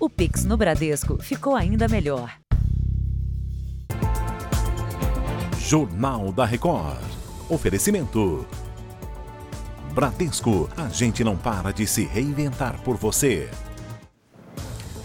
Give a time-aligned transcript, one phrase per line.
[0.00, 2.32] O Pix no Bradesco ficou ainda melhor.
[5.58, 7.02] Jornal da Record.
[7.48, 8.46] Oferecimento.
[9.92, 13.50] Bradesco, a gente não para de se reinventar por você.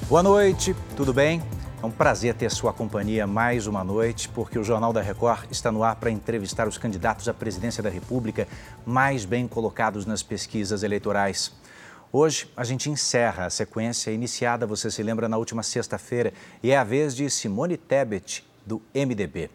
[0.08, 1.42] Boa noite, tudo bem?
[1.82, 5.72] É um prazer ter sua companhia mais uma noite, porque o Jornal da Record está
[5.72, 8.48] no ar para entrevistar os candidatos à presidência da República
[8.86, 11.52] mais bem colocados nas pesquisas eleitorais.
[12.16, 16.32] Hoje a gente encerra a sequência iniciada, você se lembra, na última sexta-feira,
[16.62, 19.50] e é a vez de Simone Tebet, do MDB.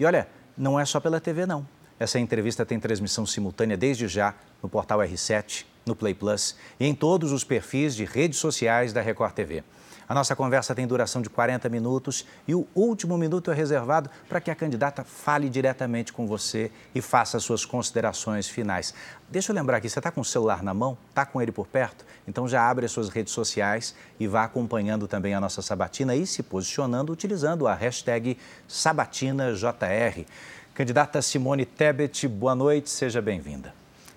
[0.00, 0.26] E olha,
[0.56, 1.68] não é só pela TV, não.
[2.00, 6.94] Essa entrevista tem transmissão simultânea desde já no portal R7, no Play Plus e em
[6.94, 9.62] todos os perfis de redes sociais da Record TV.
[10.08, 14.40] A nossa conversa tem duração de 40 minutos e o último minuto é reservado para
[14.40, 18.94] que a candidata fale diretamente com você e faça suas considerações finais.
[19.28, 20.96] Deixa eu lembrar aqui, você está com o celular na mão?
[21.10, 22.06] Está com ele por perto?
[22.26, 26.26] Então já abre as suas redes sociais e vá acompanhando também a nossa sabatina e
[26.26, 30.24] se posicionando utilizando a hashtag SabatinaJR.
[30.72, 33.74] Candidata Simone Tebet, boa noite, seja bem-vinda.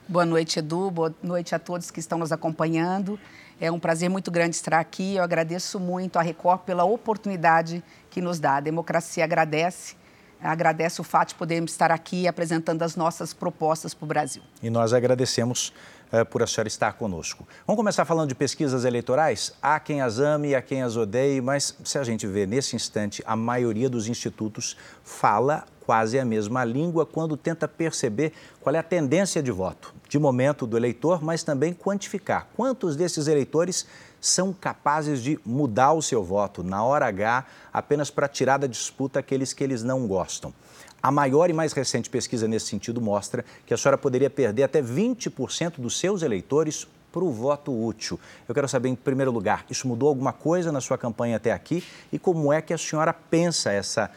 [0.08, 0.90] Boa noite, Edu.
[0.90, 3.20] Boa noite a todos que estão nos acompanhando.
[3.62, 5.18] É um prazer muito grande estar aqui.
[5.18, 8.56] Eu agradeço muito a Record pela oportunidade que nos dá.
[8.56, 9.94] A democracia agradece.
[10.42, 14.42] Agradece o fato de podermos estar aqui apresentando as nossas propostas para o Brasil.
[14.64, 15.72] E nós agradecemos
[16.12, 17.48] uh, por a senhora estar conosco.
[17.68, 19.54] Vamos começar falando de pesquisas eleitorais?
[19.62, 23.22] Há quem as ame, há quem as odeie, mas se a gente vê nesse instante,
[23.28, 28.84] a maioria dos institutos fala quase a mesma língua quando tenta perceber qual é a
[28.84, 33.88] tendência de voto, de momento do eleitor, mas também quantificar quantos desses eleitores
[34.20, 39.20] são capazes de mudar o seu voto na hora H apenas para tirar da disputa
[39.20, 40.54] aqueles que eles não gostam.
[41.02, 44.82] A maior e mais recente pesquisa nesse sentido mostra que a senhora poderia perder até
[44.82, 48.20] 20% dos seus eleitores para o voto útil.
[48.50, 51.86] Eu quero saber, em primeiro lugar, isso mudou alguma coisa na sua campanha até aqui
[52.12, 54.12] e como é que a senhora pensa essa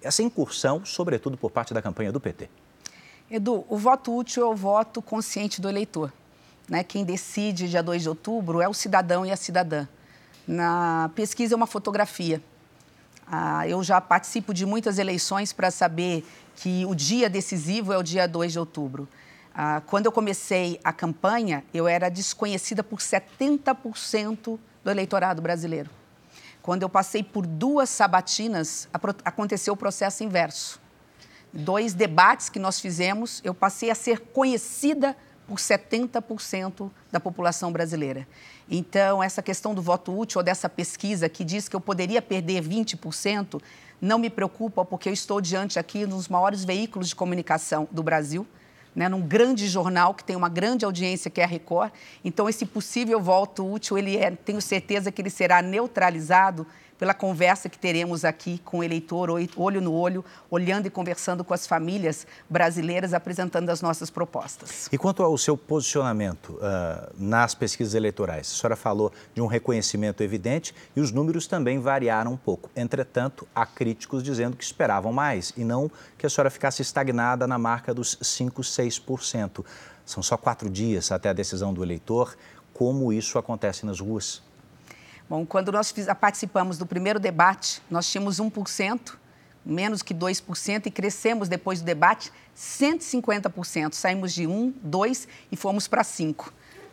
[0.00, 2.48] essa incursão, sobretudo por parte da campanha do PT?
[3.30, 6.12] Edu, o voto útil é o voto consciente do eleitor.
[6.68, 6.84] Né?
[6.84, 9.88] Quem decide dia 2 de outubro é o cidadão e a cidadã.
[10.46, 12.42] Na pesquisa é uma fotografia.
[13.26, 16.22] Ah, eu já participo de muitas eleições para saber
[16.56, 19.08] que o dia decisivo é o dia 2 de outubro.
[19.54, 25.88] Ah, quando eu comecei a campanha, eu era desconhecida por 70% do eleitorado brasileiro.
[26.60, 28.86] Quando eu passei por duas sabatinas,
[29.24, 30.83] aconteceu o processo inverso.
[31.56, 35.16] Dois debates que nós fizemos, eu passei a ser conhecida
[35.46, 38.26] por 70% da população brasileira.
[38.68, 42.60] Então, essa questão do voto útil ou dessa pesquisa que diz que eu poderia perder
[42.60, 43.62] 20%,
[44.00, 48.44] não me preocupa, porque eu estou diante aqui dos maiores veículos de comunicação do Brasil
[48.94, 51.90] né, num grande jornal que tem uma grande audiência que é a Record.
[52.24, 56.66] Então esse possível voto útil, ele é, tenho certeza que ele será neutralizado
[56.98, 61.52] pela conversa que teremos aqui com o eleitor, olho no olho, olhando e conversando com
[61.52, 64.88] as famílias brasileiras, apresentando as nossas propostas.
[64.92, 68.52] E quanto ao seu posicionamento uh, nas pesquisas eleitorais?
[68.52, 72.70] A senhora falou de um reconhecimento evidente e os números também variaram um pouco.
[72.76, 77.58] Entretanto, há críticos dizendo que esperavam mais e não que a senhora ficasse estagnada na
[77.58, 79.64] marca dos 5, 6%.
[80.04, 82.36] São só quatro dias até a decisão do eleitor.
[82.72, 84.42] Como isso acontece nas ruas?
[85.26, 89.14] Bom, quando nós participamos do primeiro debate, nós tínhamos 1%,
[89.64, 93.94] menos que 2%, e crescemos depois do debate 150%.
[93.94, 96.52] Saímos de 1, 2 e fomos para 5.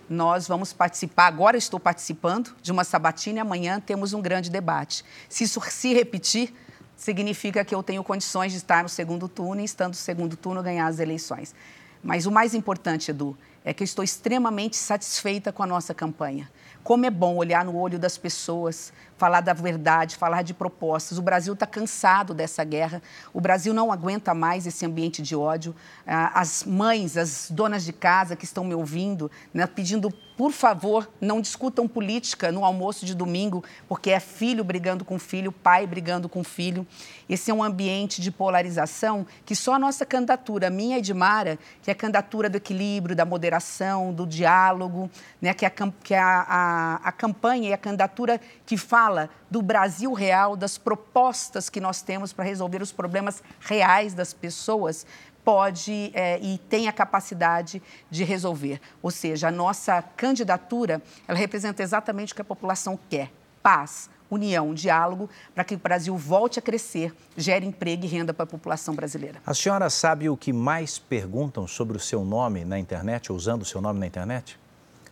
[0.10, 5.04] Nós vamos participar, agora estou participando de uma sabatina e amanhã temos um grande debate.
[5.28, 6.54] Se isso se repetir,
[6.96, 10.64] significa que eu tenho condições de estar no segundo turno e, estando no segundo turno,
[10.64, 11.54] ganhar as eleições.
[12.02, 16.50] Mas o mais importante, Edu, é que eu estou extremamente satisfeita com a nossa campanha.
[16.84, 21.20] Como é bom olhar no olho das pessoas, falar da verdade, falar de propostas.
[21.20, 23.04] O Brasil está cansado dessa guerra.
[23.32, 25.76] O Brasil não aguenta mais esse ambiente de ódio.
[26.08, 30.12] Ah, as mães, as donas de casa que estão me ouvindo, né, pedindo
[30.42, 35.52] por favor, não discutam política no almoço de domingo, porque é filho brigando com filho,
[35.52, 36.88] pai brigando com filho.
[37.30, 41.60] Esse é um ambiente de polarização que só a nossa candidatura, minha e de Mara,
[41.84, 46.14] que é a candidatura do equilíbrio, da moderação, do diálogo, né, que é, a, que
[46.16, 49.11] é a, a, a campanha e a candidatura que fala
[49.50, 55.06] do Brasil real, das propostas que nós temos para resolver os problemas reais das pessoas,
[55.44, 58.80] pode é, e tem a capacidade de resolver.
[59.02, 63.32] Ou seja, a nossa candidatura, ela representa exatamente o que a população quer:
[63.62, 68.44] paz, união, diálogo, para que o Brasil volte a crescer, gere emprego e renda para
[68.44, 69.42] a população brasileira.
[69.46, 73.66] A senhora sabe o que mais perguntam sobre o seu nome na internet, usando o
[73.66, 74.58] seu nome na internet?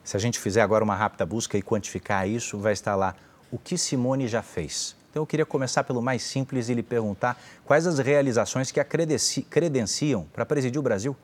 [0.04, 3.14] Se a gente fizer agora uma rápida busca e quantificar isso, vai estar lá
[3.52, 4.96] o que Simone já fez.
[5.10, 8.86] Então eu queria começar pelo mais simples e lhe perguntar quais as realizações que a
[8.86, 11.16] credenciam para presidir o Brasil.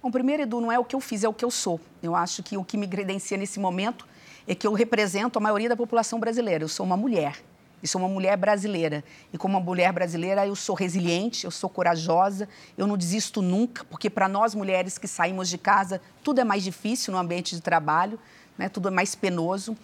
[0.00, 1.80] Bom, primeiro, Edu, não é o que eu fiz, é o que eu sou.
[2.00, 4.06] Eu acho que o que me credencia nesse momento
[4.46, 6.62] é que eu represento a maioria da população brasileira.
[6.62, 7.42] Eu sou uma mulher
[7.82, 9.04] e sou uma mulher brasileira.
[9.32, 13.84] E como uma mulher brasileira, eu sou resiliente, eu sou corajosa, eu não desisto nunca,
[13.84, 17.60] porque para nós mulheres que saímos de casa, tudo é mais difícil no ambiente de
[17.60, 18.18] trabalho,
[18.56, 18.68] né?
[18.68, 19.76] tudo é mais penoso.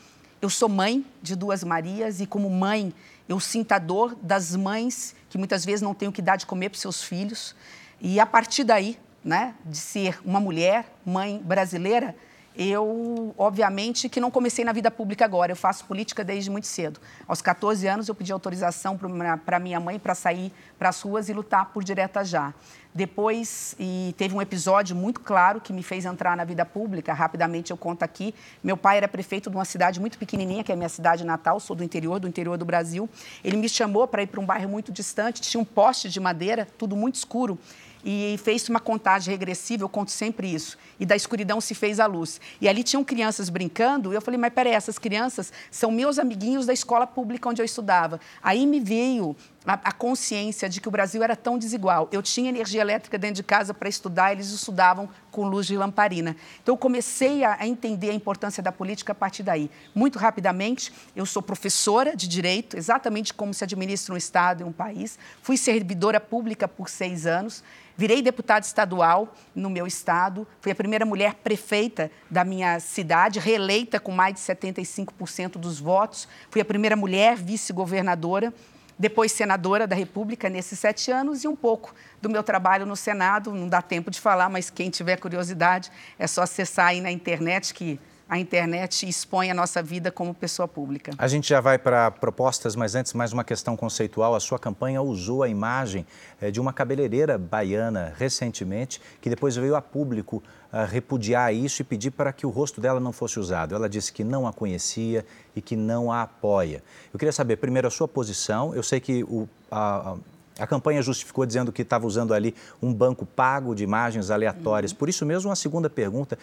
[0.45, 2.93] Eu sou mãe de duas Marias e, como mãe,
[3.27, 6.45] eu sinto a dor das mães que muitas vezes não têm o que dar de
[6.45, 7.57] comer para seus filhos.
[7.99, 12.15] E a partir daí, né, de ser uma mulher, mãe brasileira,
[12.57, 17.01] eu, obviamente, que não comecei na vida pública agora, eu faço política desde muito cedo.
[17.27, 18.99] Aos 14 anos, eu pedi autorização
[19.45, 22.55] para minha mãe para sair para as ruas e lutar por direta já.
[22.95, 27.73] Depois, e teve um episódio muito claro que me fez entrar na vida pública, rapidamente
[27.73, 28.33] eu conto aqui.
[28.63, 31.59] Meu pai era prefeito de uma cidade muito pequenininha, que é a minha cidade natal,
[31.59, 33.11] sou do interior, do interior do Brasil.
[33.43, 36.69] Ele me chamou para ir para um bairro muito distante, tinha um poste de madeira,
[36.79, 37.59] tudo muito escuro
[38.05, 40.77] e fez uma contagem regressiva, eu conto sempre isso.
[41.01, 42.41] E da escuridão se fez a luz.
[42.61, 46.67] E ali tinham crianças brincando, e eu falei, mas peraí, essas crianças são meus amiguinhos
[46.67, 48.21] da escola pública onde eu estudava.
[48.43, 49.35] Aí me veio
[49.67, 52.09] a, a, consciência de que o Brasil era tão desigual.
[52.13, 56.37] Eu tinha energia elétrica dentro de casa para estudar, eles estudavam com luz de lamparina.
[56.63, 59.71] Então, eu comecei a, a, entender a importância da política a partir daí.
[59.95, 64.73] Muito rapidamente, eu sou professora de direito, exatamente como se administra um Estado e um
[64.73, 65.19] país.
[65.43, 67.63] Fui servidora pública por seis anos.
[67.97, 74.01] Virei deputada estadual no meu estado, fui a primeira mulher prefeita da minha cidade, reeleita
[74.01, 78.53] com mais de 75% dos votos, fui a primeira mulher vice-governadora
[78.99, 83.53] depois senadora da República nesses sete anos e um pouco do meu trabalho no Senado.
[83.53, 87.75] Não dá tempo de falar, mas quem tiver curiosidade é só acessar aí na internet
[87.75, 87.99] que
[88.29, 91.13] a internet expõe a nossa vida como pessoa pública.
[91.19, 94.35] A gente já vai para propostas, mas antes mais uma questão conceitual.
[94.35, 96.07] A sua campanha usou a imagem
[96.41, 100.43] eh, de uma cabeleireira baiana recentemente, que depois veio a público
[100.73, 103.75] uh, repudiar isso e pedir para que o rosto dela não fosse usado.
[103.75, 105.25] Ela disse que não a conhecia
[105.55, 106.83] e que não a apoia.
[107.13, 108.75] Eu queria saber, primeiro, a sua posição.
[108.75, 110.17] Eu sei que o, a,
[110.59, 114.93] a campanha justificou dizendo que estava usando ali um banco pago de imagens aleatórias.
[114.93, 114.99] Uhum.
[114.99, 116.39] Por isso mesmo, uma segunda pergunta: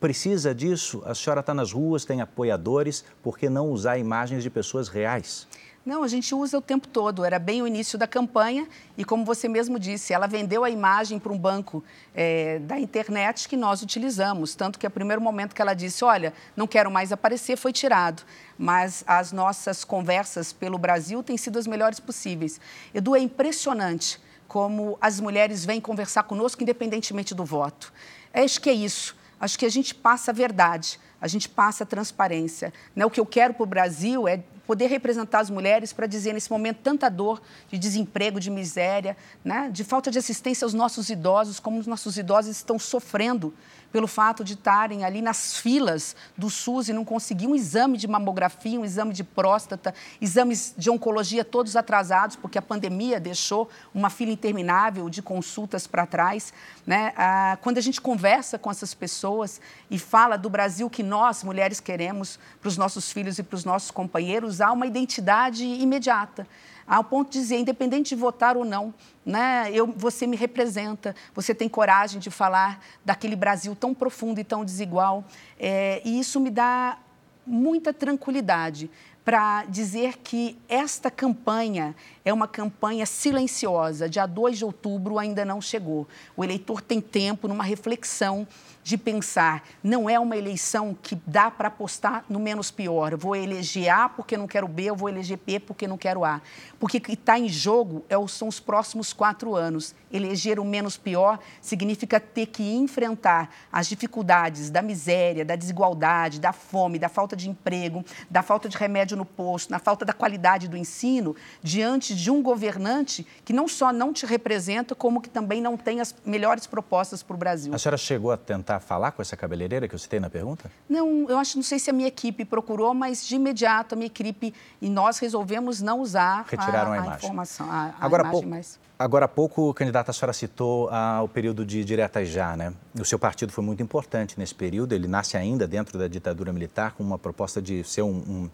[0.00, 1.02] Precisa disso?
[1.04, 5.46] A senhora está nas ruas, tem apoiadores, por que não usar imagens de pessoas reais?
[5.84, 7.22] Não, a gente usa o tempo todo.
[7.22, 8.66] Era bem o início da campanha
[8.96, 13.46] e, como você mesmo disse, ela vendeu a imagem para um banco é, da internet
[13.46, 14.54] que nós utilizamos.
[14.54, 18.22] Tanto que, o primeiro momento que ela disse, olha, não quero mais aparecer, foi tirado.
[18.58, 22.58] Mas as nossas conversas pelo Brasil têm sido as melhores possíveis.
[22.94, 24.18] Edu, é impressionante
[24.48, 27.92] como as mulheres vêm conversar conosco, independentemente do voto.
[28.32, 29.19] Acho que é isso.
[29.40, 32.72] Acho que a gente passa a verdade, a gente passa a transparência.
[32.94, 33.06] Né?
[33.06, 36.50] O que eu quero para o Brasil é poder representar as mulheres para dizer nesse
[36.50, 39.70] momento tanta dor de desemprego, de miséria, né?
[39.72, 43.54] de falta de assistência aos nossos idosos, como os nossos idosos estão sofrendo
[43.92, 48.06] pelo fato de estarem ali nas filas do SUS e não conseguir um exame de
[48.06, 54.10] mamografia, um exame de próstata, exames de oncologia todos atrasados, porque a pandemia deixou uma
[54.10, 56.52] fila interminável de consultas para trás.
[56.86, 57.12] Né?
[57.16, 59.60] Ah, quando a gente conversa com essas pessoas
[59.90, 63.64] e fala do Brasil que nós, mulheres, queremos para os nossos filhos e para os
[63.64, 66.46] nossos companheiros, há uma identidade imediata
[66.86, 68.92] ao ponto de dizer, independente de votar ou não,
[69.24, 74.44] né, eu, você me representa, você tem coragem de falar daquele Brasil tão profundo e
[74.44, 75.24] tão desigual.
[75.58, 76.98] É, e isso me dá
[77.46, 78.90] muita tranquilidade
[79.24, 81.94] para dizer que esta campanha
[82.24, 84.08] é uma campanha silenciosa.
[84.08, 86.08] Dia 2 de outubro ainda não chegou.
[86.36, 88.46] O eleitor tem tempo numa reflexão
[88.82, 93.12] de pensar, não é uma eleição que dá para apostar no menos pior.
[93.12, 96.24] Eu vou eleger A porque não quero B, eu vou eleger B porque não quero
[96.24, 96.40] A.
[96.78, 99.94] Porque o que está em jogo é, são os próximos quatro anos.
[100.10, 106.52] Eleger o menos pior significa ter que enfrentar as dificuldades da miséria, da desigualdade, da
[106.52, 110.68] fome, da falta de emprego, da falta de remédio no posto, na falta da qualidade
[110.68, 115.60] do ensino, diante de um governante que não só não te representa, como que também
[115.60, 117.74] não tem as melhores propostas para o Brasil.
[117.74, 120.70] A senhora chegou a tentar falar com essa cabeleireira que eu citei na pergunta?
[120.88, 124.06] Não, eu acho, não sei se a minha equipe procurou, mas de imediato a minha
[124.06, 128.46] equipe e nós resolvemos não usar Retiraram a, a, a informação, a, a Agora, imagem,
[128.46, 128.78] mas...
[128.98, 132.74] Agora há pouco, candidata, a senhora citou ah, o período de diretas já, né?
[132.94, 136.92] O seu partido foi muito importante nesse período, ele nasce ainda dentro da ditadura militar
[136.92, 138.50] com uma proposta de ser um, um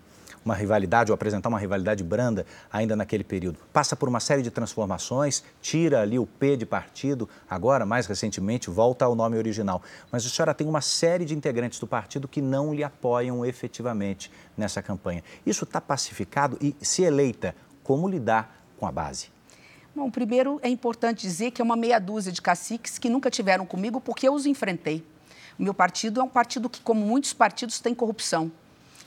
[0.46, 3.58] uma rivalidade ou apresentar uma rivalidade branda ainda naquele período.
[3.72, 8.70] Passa por uma série de transformações, tira ali o P de partido, agora, mais recentemente,
[8.70, 9.82] volta ao nome original.
[10.10, 14.30] Mas a senhora tem uma série de integrantes do partido que não lhe apoiam efetivamente
[14.56, 15.22] nessa campanha.
[15.44, 19.28] Isso está pacificado e, se eleita, como lidar com a base?
[19.94, 23.66] Bom, primeiro é importante dizer que é uma meia dúzia de caciques que nunca tiveram
[23.66, 25.04] comigo porque eu os enfrentei.
[25.58, 28.52] O meu partido é um partido que, como muitos partidos, tem corrupção.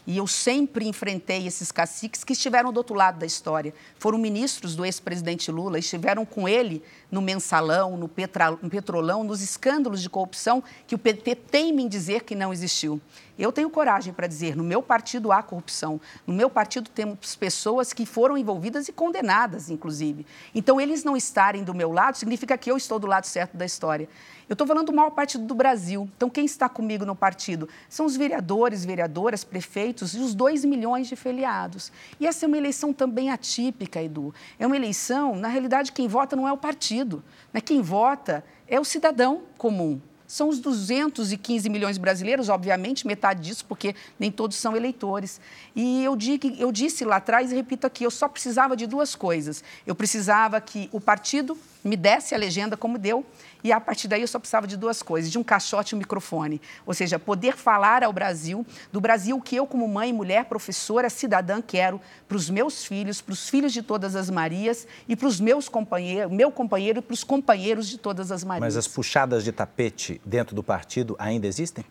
[0.06, 3.74] E eu sempre enfrentei esses caciques que estiveram do outro lado da história.
[3.98, 9.42] Foram ministros do ex-presidente Lula, estiveram com ele no mensalão, no, petra, no petrolão, nos
[9.42, 13.02] escândalos de corrupção que o PT teima em dizer que não existiu.
[13.40, 16.02] Eu tenho coragem para dizer, no meu partido há corrupção.
[16.28, 20.26] No meu partido temos pessoas que foram envolvidas e condenadas, inclusive.
[20.54, 23.66] Então, eles não estarem do meu lado significa que eu estou do lado certo da
[23.66, 24.10] história.
[24.50, 26.10] Eu estou falando do maior partido do Brasil.
[26.18, 27.70] Então, quem está comigo no partido?
[27.88, 31.92] São os vereadores, vereadoras, prefeitos e os dois milhões de filiados.
[32.20, 34.34] E essa é uma eleição também atípica, Edu.
[34.58, 37.24] É uma eleição, na realidade, quem vota não é o partido.
[37.54, 37.62] Né?
[37.62, 43.96] Quem vota é o cidadão comum são os 215 milhões brasileiros, obviamente, metade disso, porque
[44.20, 45.42] nem todos são eleitores.
[45.76, 49.16] E eu, digo, eu disse lá atrás e repito aqui: eu só precisava de duas
[49.16, 49.64] coisas.
[49.88, 53.26] Eu precisava que o partido me desse a legenda como deu,
[53.64, 56.00] e a partir daí eu só precisava de duas coisas, de um caixote e um
[56.00, 56.62] microfone.
[56.86, 61.62] Ou seja, poder falar ao Brasil, do Brasil que eu, como mãe, mulher, professora, cidadã,
[61.62, 65.40] quero para os meus filhos, para os filhos de todas as Marias e para os
[65.40, 68.62] meus companheiros, meu companheiro e para os companheiros de todas as Marias.
[68.62, 71.84] Mas as puxadas de tapete dentro do partido ainda existem?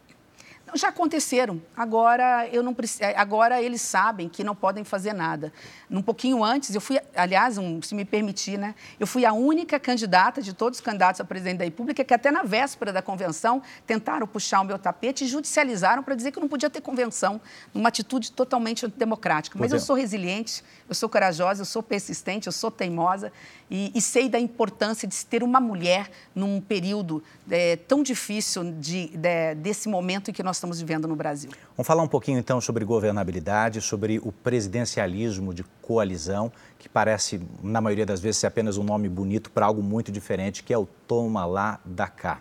[0.74, 1.60] Já aconteceram.
[1.76, 5.52] Agora eu não é, agora eles sabem que não podem fazer nada.
[5.90, 8.74] Um pouquinho antes, eu fui, aliás, um, se me permitir, né?
[9.00, 12.30] Eu fui a única candidata de todos os candidatos a presidente da República que até
[12.30, 16.48] na véspera da convenção tentaram puxar o meu tapete e judicializaram para dizer que não
[16.48, 17.40] podia ter convenção,
[17.74, 19.58] uma atitude totalmente antidemocrática.
[19.58, 23.32] Mas eu sou resiliente, eu sou corajosa, eu sou persistente, eu sou teimosa
[23.70, 28.72] e, e sei da importância de se ter uma mulher num período é, tão difícil
[28.72, 31.50] de, de, desse momento em que nós estamos vivendo no Brasil.
[31.76, 37.80] Vamos falar um pouquinho então sobre governabilidade, sobre o presidencialismo de coalizão, que parece, na
[37.80, 40.86] maioria das vezes, ser apenas um nome bonito para algo muito diferente, que é o
[41.06, 42.40] toma lá da cá.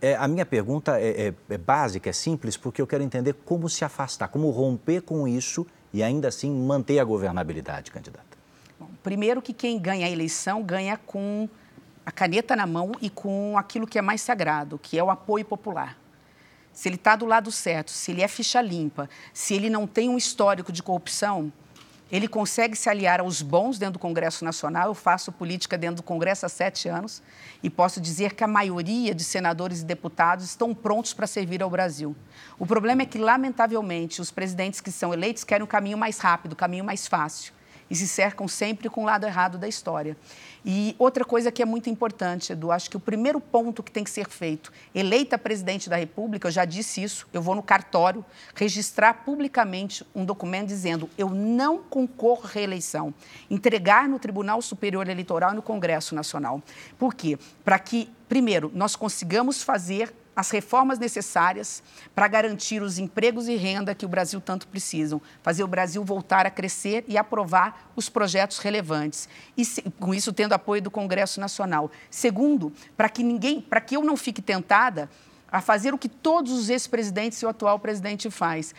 [0.00, 3.68] É, a minha pergunta é, é, é básica, é simples, porque eu quero entender como
[3.68, 8.36] se afastar, como romper com isso e ainda assim manter a governabilidade, candidata.
[8.78, 11.48] Bom, primeiro que quem ganha a eleição ganha com
[12.04, 15.44] a caneta na mão e com aquilo que é mais sagrado, que é o apoio
[15.44, 15.96] popular.
[16.74, 20.08] Se ele está do lado certo, se ele é ficha limpa, se ele não tem
[20.08, 21.52] um histórico de corrupção,
[22.10, 24.88] ele consegue se aliar aos bons dentro do Congresso Nacional.
[24.88, 27.22] Eu faço política dentro do Congresso há sete anos
[27.62, 31.70] e posso dizer que a maioria de senadores e deputados estão prontos para servir ao
[31.70, 32.14] Brasil.
[32.58, 36.52] O problema é que, lamentavelmente, os presidentes que são eleitos querem um caminho mais rápido,
[36.52, 37.54] um caminho mais fácil
[37.90, 40.16] e se cercam sempre com o lado errado da história.
[40.64, 44.02] E outra coisa que é muito importante, Edu, acho que o primeiro ponto que tem
[44.02, 48.24] que ser feito, eleita presidente da República, eu já disse isso, eu vou no cartório
[48.54, 53.12] registrar publicamente um documento dizendo eu não concorro à reeleição,
[53.50, 56.62] entregar no Tribunal Superior Eleitoral e no Congresso Nacional.
[56.98, 57.38] Por quê?
[57.62, 61.82] Para que, primeiro, nós consigamos fazer as reformas necessárias
[62.14, 66.46] para garantir os empregos e renda que o Brasil tanto precisa, fazer o Brasil voltar
[66.46, 69.28] a crescer e aprovar os projetos relevantes.
[69.56, 69.64] E
[69.98, 71.90] com isso tendo apoio do Congresso Nacional.
[72.10, 75.08] Segundo, para que ninguém, para que eu não fique tentada
[75.54, 78.74] a fazer o que todos os ex-presidentes e o atual presidente faz.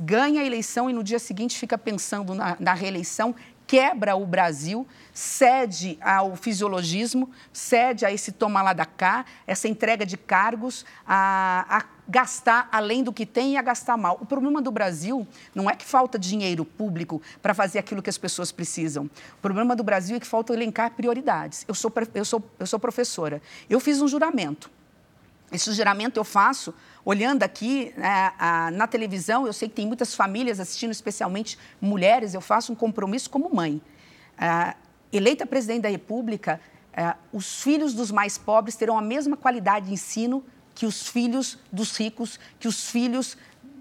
[0.00, 3.34] ganha a eleição e no dia seguinte fica pensando na, na reeleição
[3.66, 10.06] quebra o Brasil, cede ao fisiologismo, cede a esse toma lá da cá, essa entrega
[10.06, 14.18] de cargos, a, a gastar além do que tem e a gastar mal.
[14.20, 18.18] O problema do Brasil não é que falta dinheiro público para fazer aquilo que as
[18.18, 19.10] pessoas precisam.
[19.38, 21.64] O problema do Brasil é que falta elencar prioridades.
[21.66, 23.42] Eu sou, eu sou, eu sou professora.
[23.68, 24.70] Eu fiz um juramento.
[25.56, 30.14] Esse juramento eu faço olhando aqui né, a, na televisão, eu sei que tem muitas
[30.14, 33.80] famílias assistindo, especialmente mulheres, eu faço um compromisso como mãe.
[34.36, 34.76] Ah,
[35.10, 36.60] eleita presidente da República,
[36.94, 40.44] ah, os filhos dos mais pobres terão a mesma qualidade de ensino
[40.74, 43.34] que os filhos dos ricos, que os filhos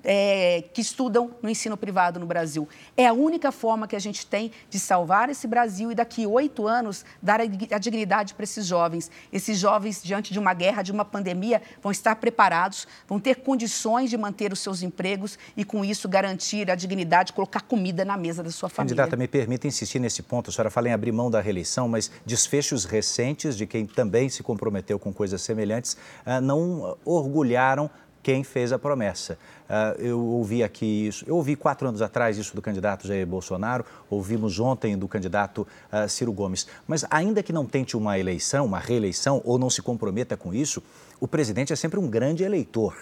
[0.06, 2.70] é, que estudam no ensino privado no Brasil.
[2.96, 6.68] É a única forma que a gente tem de salvar esse Brasil e daqui oito
[6.68, 9.10] anos dar a dignidade para esses jovens.
[9.34, 14.10] Esses jovens, diante de uma guerra, de uma pandemia, vão estar preparados, vão ter condições
[14.10, 18.44] de manter os seus empregos e, com isso, garantir a dignidade, colocar comida na mesa
[18.44, 18.96] da sua família.
[18.96, 20.50] Candidata, me permita insistir nesse ponto.
[20.50, 24.44] A senhora fala em abrir mão da reeleição, mas desfechos recentes de quem também se
[24.44, 27.90] comprometeu com coisas semelhantes ah, não orgulharam
[28.26, 29.38] quem fez a promessa.
[29.70, 33.86] Uh, eu ouvi aqui isso, eu ouvi quatro anos atrás isso do candidato Jair Bolsonaro,
[34.10, 35.60] ouvimos ontem do candidato
[35.94, 36.66] uh, Ciro Gomes.
[36.88, 40.82] Mas ainda que não tente uma eleição, uma reeleição, ou não se comprometa com isso,
[41.20, 42.98] o presidente é sempre um grande eleitor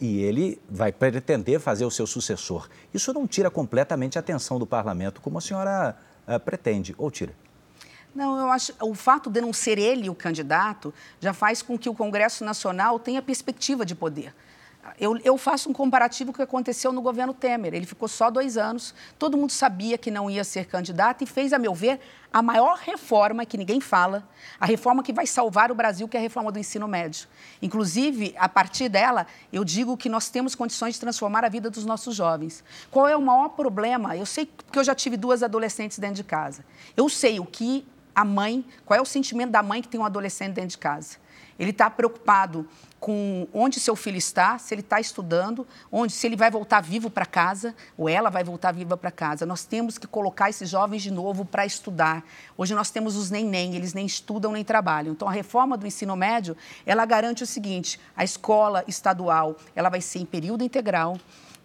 [0.00, 2.68] e ele vai pretender fazer o seu sucessor.
[2.92, 7.32] Isso não tira completamente a atenção do parlamento, como a senhora uh, pretende, ou tira?
[8.12, 11.88] Não, eu acho o fato de não ser ele o candidato já faz com que
[11.88, 14.34] o Congresso Nacional tenha perspectiva de poder.
[14.98, 17.74] Eu, eu, faço um comparativo com o que aconteceu no governo Temer.
[17.74, 21.52] Ele ficou só dois anos, todo mundo sabia que não ia ser candidato e fez,
[21.52, 22.00] a meu ver,
[22.32, 26.20] a maior reforma que ninguém fala, a reforma que vai salvar o Brasil, que é
[26.20, 27.26] a reforma do ensino médio.
[27.60, 31.84] Inclusive, a partir dela, eu digo que nós temos condições de transformar a vida dos
[31.84, 32.62] nossos jovens.
[32.90, 34.16] Qual é o maior problema?
[34.16, 36.64] Eu sei que eu já tive duas adolescentes dentro de casa.
[36.96, 37.84] Eu sei o que
[38.14, 41.23] a mãe, qual é o sentimento da mãe que tem um adolescente dentro de casa.
[41.58, 42.66] Ele está preocupado
[43.04, 47.10] com onde seu filho está, se ele está estudando, onde, se ele vai voltar vivo
[47.10, 49.44] para casa, ou ela vai voltar viva para casa.
[49.44, 52.24] Nós temos que colocar esses jovens de novo para estudar.
[52.56, 55.12] Hoje nós temos os nem-nem, eles nem estudam nem trabalham.
[55.12, 56.56] Então, a reforma do ensino médio,
[56.86, 61.18] ela garante o seguinte, a escola estadual, ela vai ser em período integral,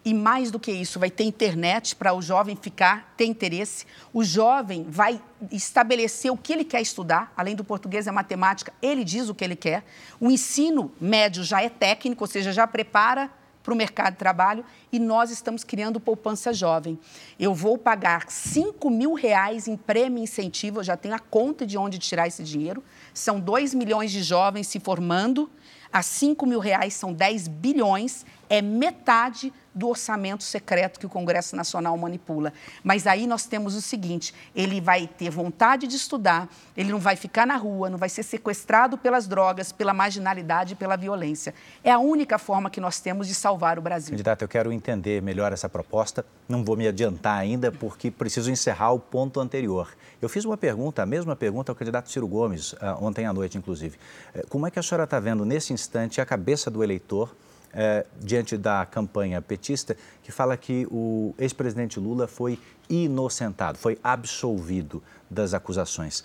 [0.04, 3.84] e mais do que isso, vai ter internet para o jovem ficar, ter interesse.
[4.12, 5.20] O jovem vai
[5.52, 9.44] estabelecer o que ele quer estudar, além do português e matemática, ele diz o que
[9.44, 9.84] ele quer.
[10.18, 13.30] O ensino médio já é técnico, ou seja, já prepara
[13.62, 16.98] para o mercado de trabalho e nós estamos criando poupança jovem.
[17.38, 21.76] Eu vou pagar 5 mil reais em prêmio incentivo, eu já tenho a conta de
[21.76, 22.82] onde tirar esse dinheiro.
[23.12, 25.50] São 2 milhões de jovens se formando,
[25.92, 31.54] a 5 mil reais são 10 bilhões, é metade do orçamento secreto que o Congresso
[31.54, 32.52] Nacional manipula.
[32.82, 37.14] Mas aí nós temos o seguinte: ele vai ter vontade de estudar, ele não vai
[37.14, 41.54] ficar na rua, não vai ser sequestrado pelas drogas, pela marginalidade pela violência.
[41.84, 44.10] É a única forma que nós temos de salvar o Brasil.
[44.10, 46.24] Candidato, eu quero entender melhor essa proposta.
[46.48, 49.88] Não vou me adiantar ainda, porque preciso encerrar o ponto anterior.
[50.20, 53.56] Eu fiz uma pergunta, a mesma pergunta ao candidato Ciro Gomes, ah, ontem à noite,
[53.56, 53.96] inclusive.
[54.34, 57.34] Eh, como é que a senhora está vendo nesse instante a cabeça do eleitor?
[57.72, 62.58] É, diante da campanha petista, que fala que o ex-presidente Lula foi
[62.88, 66.24] inocentado, foi absolvido das acusações.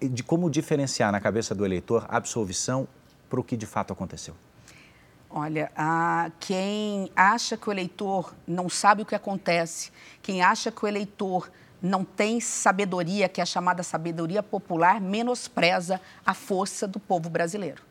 [0.00, 2.86] De como diferenciar na cabeça do eleitor absolvição
[3.30, 4.34] para o que de fato aconteceu?
[5.30, 5.72] Olha,
[6.38, 9.90] quem acha que o eleitor não sabe o que acontece,
[10.20, 15.98] quem acha que o eleitor não tem sabedoria, que é a chamada sabedoria popular, menospreza
[16.24, 17.82] a força do povo brasileiro.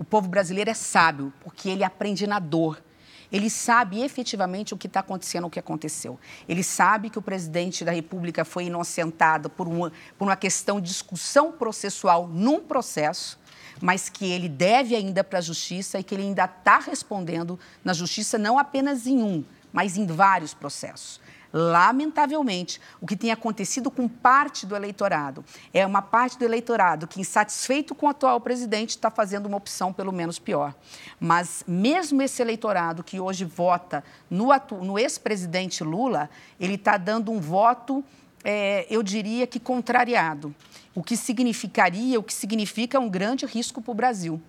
[0.00, 2.82] O povo brasileiro é sábio, porque ele aprende na dor.
[3.30, 6.18] Ele sabe efetivamente o que está acontecendo, o que aconteceu.
[6.48, 10.88] Ele sabe que o presidente da República foi inocentado por uma, por uma questão de
[10.88, 13.38] discussão processual num processo,
[13.78, 17.92] mas que ele deve ainda para a justiça e que ele ainda está respondendo na
[17.92, 21.19] justiça, não apenas em um, mas em vários processos.
[21.52, 25.44] Lamentavelmente, o que tem acontecido com parte do eleitorado.
[25.74, 29.92] É uma parte do eleitorado que, insatisfeito com o atual presidente, está fazendo uma opção
[29.92, 30.74] pelo menos pior.
[31.18, 34.48] Mas mesmo esse eleitorado que hoje vota no,
[34.82, 38.04] no ex-presidente Lula, ele está dando um voto,
[38.44, 40.54] é, eu diria que contrariado,
[40.94, 44.40] o que significaria, o que significa um grande risco para o Brasil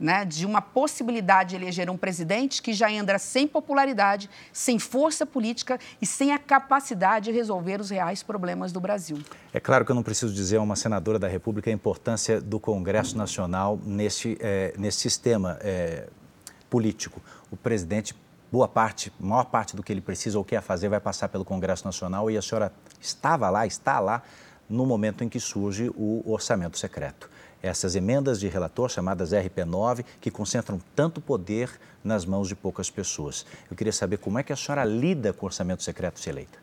[0.00, 5.26] né, de uma possibilidade de eleger um presidente que já entra sem popularidade, sem força
[5.26, 9.18] política e sem a capacidade de resolver os reais problemas do Brasil.
[9.52, 12.58] É claro que eu não preciso dizer a uma senadora da República a importância do
[12.58, 16.08] Congresso Nacional nesse, é, nesse sistema é,
[16.70, 17.20] político.
[17.50, 18.14] O presidente,
[18.50, 21.84] boa parte, maior parte do que ele precisa ou quer fazer vai passar pelo Congresso
[21.84, 24.22] Nacional e a senhora estava lá, está lá,
[24.68, 27.28] no momento em que surge o orçamento secreto
[27.62, 31.70] essas emendas de relator, chamadas RP9, que concentram tanto poder
[32.02, 33.44] nas mãos de poucas pessoas.
[33.70, 36.58] Eu queria saber como é que a senhora lida com o orçamento secreto se eleita.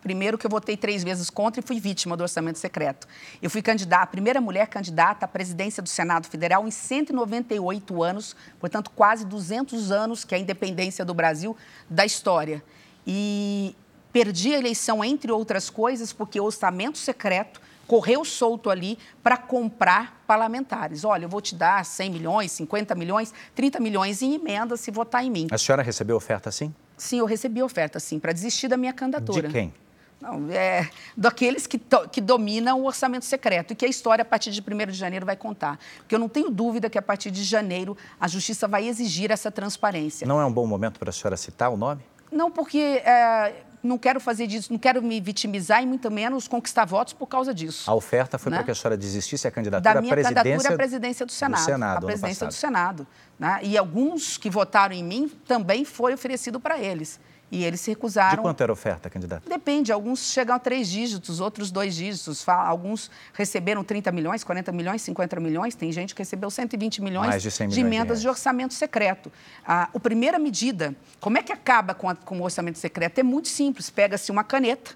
[0.00, 3.06] Primeiro que eu votei três vezes contra e fui vítima do orçamento secreto.
[3.42, 8.34] Eu fui candidata, a primeira mulher candidata à presidência do Senado Federal em 198 anos,
[8.58, 11.54] portanto quase 200 anos que é a independência do Brasil
[11.90, 12.62] da história.
[13.06, 13.76] E
[14.10, 20.22] perdi a eleição entre outras coisas porque o orçamento secreto correu solto ali para comprar
[20.26, 21.04] parlamentares.
[21.04, 25.24] Olha, eu vou te dar 100 milhões, 50 milhões, 30 milhões em emenda se votar
[25.24, 25.48] em mim.
[25.50, 26.72] A senhora recebeu oferta sim?
[26.96, 29.48] Sim, eu recebi oferta sim, para desistir da minha candidatura.
[29.48, 29.74] De quem?
[30.20, 34.50] Não, é, daqueles que, que dominam o orçamento secreto e que a história, a partir
[34.50, 35.78] de 1 de janeiro, vai contar.
[35.98, 39.50] Porque eu não tenho dúvida que, a partir de janeiro, a Justiça vai exigir essa
[39.50, 40.26] transparência.
[40.26, 42.02] Não é um bom momento para a senhora citar o nome?
[42.32, 46.84] Não, porque é, não quero fazer disso, não quero me vitimizar e muito menos conquistar
[46.84, 47.90] votos por causa disso.
[47.90, 48.58] A oferta foi né?
[48.58, 51.32] para que a senhora desistisse a candidatura da minha à presidência candidatura à presidência do
[51.32, 53.06] Senado, do Senado a presidência do Senado.
[53.38, 53.60] Né?
[53.62, 57.18] E alguns que votaram em mim também foi oferecido para eles.
[57.50, 58.36] E eles se recusaram.
[58.36, 59.48] De quanto era a oferta, candidata?
[59.48, 59.90] Depende.
[59.90, 62.46] Alguns chegam a três dígitos, outros dois dígitos.
[62.46, 65.74] Alguns receberam 30 milhões, 40 milhões, 50 milhões.
[65.74, 69.32] Tem gente que recebeu 120 milhões Mais de, 100 de emendas de, de, orçamento secreto.
[69.66, 73.18] A, a primeira medida, como é que acaba com, a, com o orçamento secreto?
[73.18, 73.88] É muito simples.
[73.88, 74.90] Pega-se uma caneta,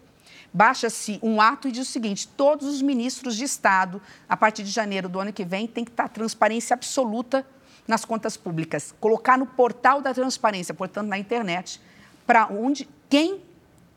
[0.53, 4.71] baixa-se um ato e diz o seguinte: todos os ministros de Estado, a partir de
[4.71, 7.47] janeiro do ano que vem, tem que estar transparência absoluta
[7.89, 8.95] nas contas públicas.
[9.01, 11.81] Colocar no portal da transparência, portanto, na internet
[12.27, 13.41] para onde, quem,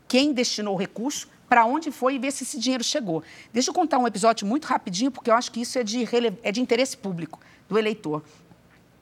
[0.07, 3.23] quem destinou o recurso, para onde foi e ver se esse dinheiro chegou.
[3.53, 6.05] Deixa eu contar um episódio muito rapidinho, porque eu acho que isso é de,
[6.43, 8.23] é de interesse público do eleitor.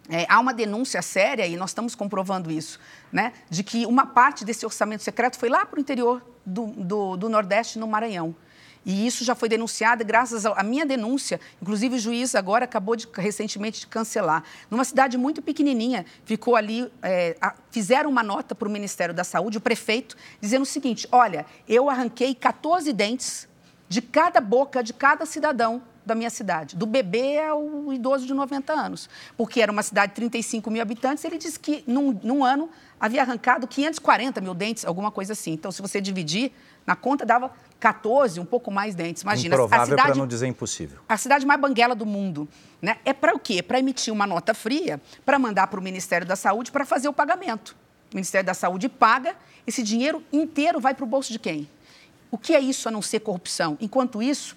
[0.10, 2.80] É, há uma denúncia séria, e nós estamos comprovando isso,
[3.12, 7.18] né, de que uma parte desse orçamento secreto foi lá para o interior do, do,
[7.18, 8.36] do Nordeste, no Maranhão.
[8.86, 11.40] E isso já foi denunciado graças à minha denúncia.
[11.62, 14.44] Inclusive, o juiz agora acabou de, recentemente de cancelar.
[14.70, 19.24] Numa cidade muito pequenininha, ficou ali, é, a, fizeram uma nota para o Ministério da
[19.24, 23.48] Saúde, o prefeito, dizendo o seguinte: olha, eu arranquei 14 dentes
[23.88, 28.74] de cada boca de cada cidadão da minha cidade, do bebê ao idoso de 90
[28.74, 29.10] anos.
[29.38, 32.70] Porque era uma cidade de 35 mil habitantes, ele disse que num, num ano
[33.00, 35.52] havia arrancado 540 mil dentes, alguma coisa assim.
[35.54, 36.52] Então, se você dividir,
[36.86, 37.52] na conta dava
[37.84, 39.24] 14, um pouco mais dentes.
[39.24, 41.00] Imagina, Improvável para não dizer impossível.
[41.10, 42.48] A cidade mais banguela do mundo.
[42.82, 42.96] Né?
[43.04, 43.62] É para o quê?
[43.62, 47.14] Para emitir uma nota fria, para mandar para o Ministério da Saúde para fazer o
[47.14, 47.76] pagamento.
[48.14, 49.36] O Ministério da Saúde paga,
[49.68, 51.70] esse dinheiro inteiro vai para o bolso de quem?
[52.32, 53.78] O que é isso a não ser corrupção?
[53.82, 54.56] Enquanto isso,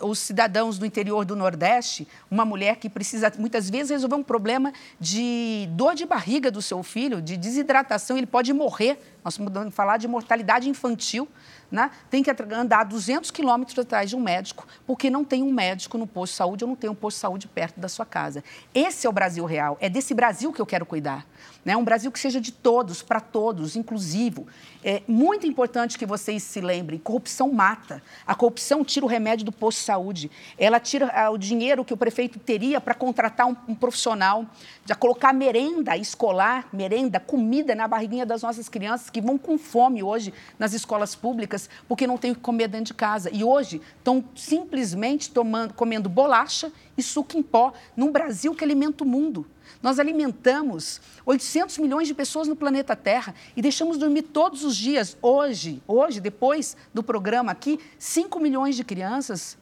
[0.00, 4.72] os cidadãos do interior do Nordeste, uma mulher que precisa muitas vezes resolver um problema
[4.98, 8.98] de dor de barriga do seu filho, de desidratação, ele pode morrer.
[9.22, 11.28] Nós estamos falar de mortalidade infantil
[11.70, 15.98] né, tem que andar 200 quilômetros atrás de um médico, porque não tem um médico
[15.98, 18.42] no posto de saúde ou não tem um posto de saúde perto da sua casa.
[18.74, 19.76] Esse é o Brasil real.
[19.80, 21.26] É desse Brasil que eu quero cuidar.
[21.68, 21.76] Né?
[21.76, 24.46] Um Brasil que seja de todos, para todos, inclusivo.
[24.82, 28.02] É muito importante que vocês se lembrem: corrupção mata.
[28.26, 30.30] A corrupção tira o remédio do posto de saúde.
[30.56, 34.46] Ela tira ah, o dinheiro que o prefeito teria para contratar um, um profissional,
[34.86, 40.02] já colocar merenda escolar, merenda, comida na barriguinha das nossas crianças que vão com fome
[40.02, 43.28] hoje nas escolas públicas porque não têm o que comer dentro de casa.
[43.30, 49.04] E hoje estão simplesmente tomando, comendo bolacha e suco em pó, num Brasil que alimenta
[49.04, 49.46] o mundo.
[49.82, 55.16] Nós alimentamos 800 milhões de pessoas no planeta Terra e deixamos dormir todos os dias.
[55.22, 59.56] Hoje, hoje, depois do programa aqui, 5 milhões de crianças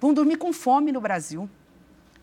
[0.00, 1.48] vão dormir com fome no Brasil.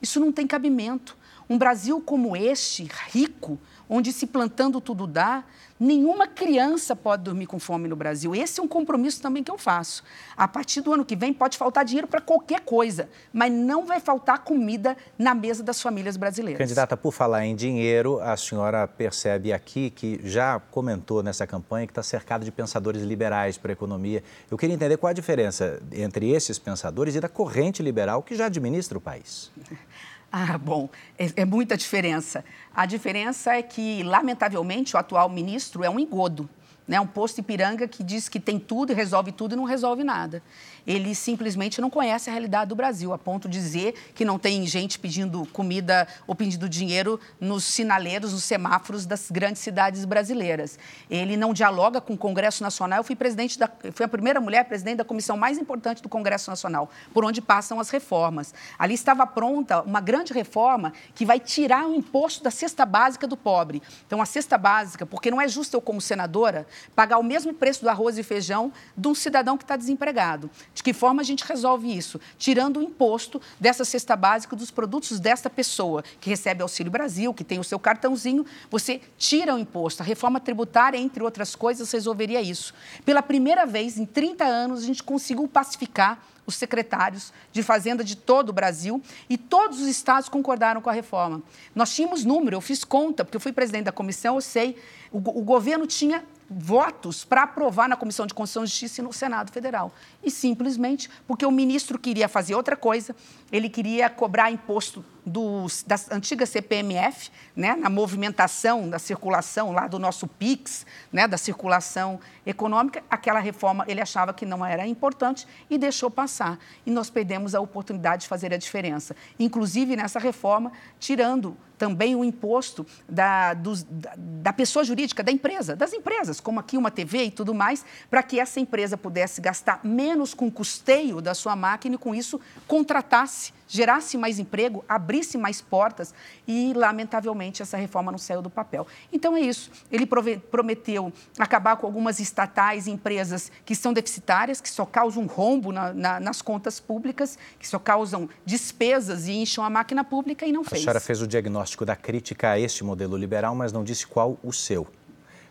[0.01, 1.17] Isso não tem cabimento.
[1.49, 5.43] Um Brasil como este, rico, onde se plantando tudo dá,
[5.79, 8.33] nenhuma criança pode dormir com fome no Brasil.
[8.33, 10.03] Esse é um compromisso também que eu faço.
[10.35, 13.99] A partir do ano que vem pode faltar dinheiro para qualquer coisa, mas não vai
[13.99, 16.57] faltar comida na mesa das famílias brasileiras.
[16.57, 21.91] Candidata, por falar em dinheiro, a senhora percebe aqui que já comentou nessa campanha que
[21.91, 24.23] está cercado de pensadores liberais para a economia.
[24.49, 28.45] Eu queria entender qual a diferença entre esses pensadores e da corrente liberal que já
[28.45, 29.51] administra o país.
[30.37, 32.43] Ah, bom, é, é, muita diferença.
[32.75, 36.49] A diferença é que, lamentavelmente, o atual ministro é um engodo,
[36.85, 36.99] né?
[36.99, 40.43] um posto Ipiranga que diz que tem tudo e resolve tudo e não resolve nada
[40.85, 44.65] ele simplesmente não conhece a realidade do Brasil, a ponto de dizer que não tem
[44.65, 50.77] gente pedindo comida ou pedindo dinheiro nos sinaleiros, nos semáforos das grandes cidades brasileiras.
[51.09, 52.99] Ele não dialoga com o Congresso Nacional.
[52.99, 56.49] Eu fui presidente da, fui a primeira mulher presidente da comissão mais importante do Congresso
[56.49, 58.53] Nacional, por onde passam as reformas.
[58.77, 63.37] Ali estava pronta uma grande reforma que vai tirar o imposto da cesta básica do
[63.37, 63.81] pobre.
[64.05, 67.81] Então, a cesta básica, porque não é justo eu, como senadora, pagar o mesmo preço
[67.81, 70.49] do arroz e feijão de um cidadão que está desempregado.
[70.75, 72.19] De que forma a gente resolve isso?
[72.37, 77.45] Tirando o imposto dessa cesta básica dos produtos desta pessoa que recebe Auxílio Brasil, que
[77.45, 80.03] tem o seu cartãozinho, você tira o imposto.
[80.03, 82.73] A reforma tributária, entre outras coisas, resolveria isso.
[83.05, 88.17] Pela primeira vez em 30 anos, a gente conseguiu pacificar os secretários de Fazenda de
[88.17, 91.41] todo o Brasil e todos os estados concordaram com a reforma.
[91.73, 94.77] Nós tínhamos número, eu fiz conta, porque eu fui presidente da comissão, eu sei,
[95.09, 99.13] o, o governo tinha votos para aprovar na Comissão de Constituição e Justiça e no
[99.13, 99.93] Senado Federal.
[100.23, 103.15] E simplesmente porque o ministro queria fazer outra coisa,
[103.51, 109.97] ele queria cobrar imposto dos, da antiga CPMF, né, na movimentação, da circulação lá do
[109.97, 115.77] nosso PIX, né, da circulação econômica, aquela reforma ele achava que não era importante e
[115.77, 116.59] deixou passar.
[116.85, 119.15] E nós perdemos a oportunidade de fazer a diferença.
[119.39, 125.75] Inclusive nessa reforma, tirando também o imposto da, dos, da, da, pessoa jurídica, da empresa,
[125.75, 129.81] das empresas, como aqui uma TV e tudo mais, para que essa empresa pudesse gastar
[129.83, 135.37] menos com o custeio da sua máquina e, com isso, contratasse gerasse mais emprego, abrisse
[135.37, 136.13] mais portas
[136.47, 138.87] e, lamentavelmente, essa reforma não saiu do papel.
[139.11, 139.71] Então é isso.
[139.91, 145.71] Ele prometeu acabar com algumas estatais e empresas que são deficitárias, que só causam rombo
[145.71, 150.51] na, na, nas contas públicas, que só causam despesas e incham a máquina pública e
[150.51, 150.81] não fez.
[150.81, 154.37] A senhora fez o diagnóstico da crítica a este modelo liberal, mas não disse qual
[154.43, 154.87] o seu.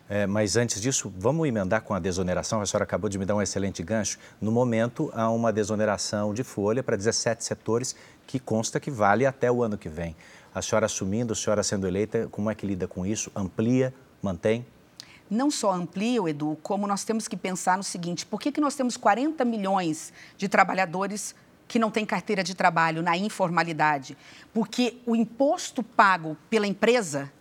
[0.07, 2.61] É, mas antes disso, vamos emendar com a desoneração.
[2.61, 4.19] A senhora acabou de me dar um excelente gancho.
[4.39, 7.95] No momento, há uma desoneração de folha para 17 setores
[8.27, 10.15] que consta que vale até o ano que vem.
[10.53, 13.31] A senhora assumindo, a senhora sendo eleita, como é que lida com isso?
[13.35, 14.65] Amplia, mantém?
[15.29, 18.75] Não só amplia, Edu, como nós temos que pensar no seguinte: por que, que nós
[18.75, 21.33] temos 40 milhões de trabalhadores
[21.67, 24.15] que não têm carteira de trabalho na informalidade?
[24.53, 27.31] Porque o imposto pago pela empresa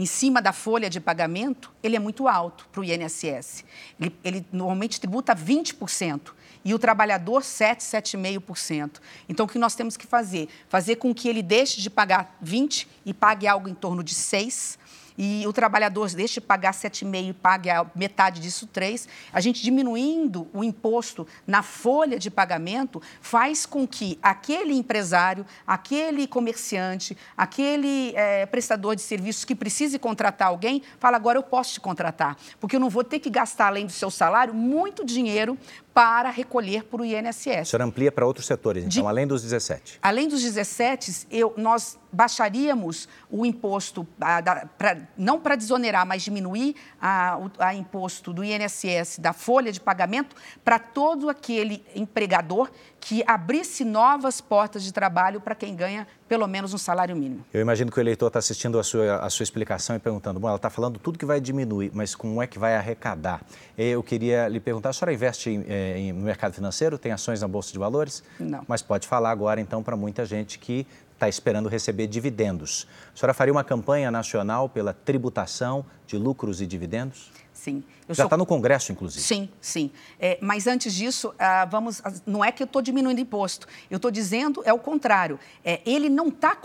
[0.00, 3.66] em cima da folha de pagamento, ele é muito alto para o INSS.
[4.00, 6.32] Ele, ele normalmente tributa 20%
[6.64, 8.92] e o trabalhador 7, 7,5%.
[9.28, 10.48] Então, o que nós temos que fazer?
[10.70, 14.78] Fazer com que ele deixe de pagar 20 e pague algo em torno de 6
[15.22, 19.62] e o trabalhador deixe de pagar 7,5 e pague a metade disso 3, a gente
[19.62, 28.14] diminuindo o imposto na folha de pagamento faz com que aquele empresário, aquele comerciante, aquele
[28.16, 32.76] é, prestador de serviços que precise contratar alguém, fala agora eu posso te contratar, porque
[32.76, 35.58] eu não vou ter que gastar além do seu salário muito dinheiro
[35.92, 37.46] para recolher para o INSS.
[37.46, 39.98] A senhora amplia para outros setores, então, de, além dos 17?
[40.00, 46.22] Além dos 17, eu, nós baixaríamos o imposto, a, da, pra, não para desonerar, mas
[46.22, 52.70] diminuir a, a imposto do INSS da folha de pagamento para todo aquele empregador
[53.00, 57.44] que abrisse novas portas de trabalho para quem ganha pelo menos um salário mínimo.
[57.52, 60.46] Eu imagino que o eleitor está assistindo a sua, a sua explicação e perguntando, bom,
[60.46, 63.42] ela está falando tudo que vai diminuir, mas como é que vai arrecadar?
[63.76, 67.40] Eu queria lhe perguntar, a senhora investe em, eh, em, no mercado financeiro, tem ações
[67.40, 68.22] na Bolsa de Valores?
[68.38, 68.64] Não.
[68.68, 70.86] Mas pode falar agora, então, para muita gente que
[71.20, 72.88] está esperando receber dividendos.
[73.14, 77.30] A senhora faria uma campanha nacional pela tributação de lucros e dividendos?
[77.52, 77.84] Sim.
[78.08, 78.38] Eu Já está sou...
[78.38, 79.22] no Congresso, inclusive.
[79.22, 79.90] Sim, sim.
[80.18, 83.66] É, mas antes disso, ah, vamos, não é que eu estou diminuindo imposto.
[83.90, 85.38] Eu estou dizendo é o contrário.
[85.62, 86.56] É, ele não está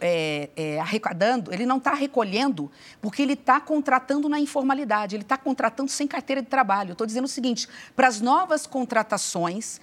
[0.00, 2.68] é, é, arrecadando, ele não está recolhendo,
[3.00, 5.14] porque ele está contratando na informalidade.
[5.14, 6.90] Ele está contratando sem carteira de trabalho.
[6.90, 9.80] Eu estou dizendo o seguinte: para as novas contratações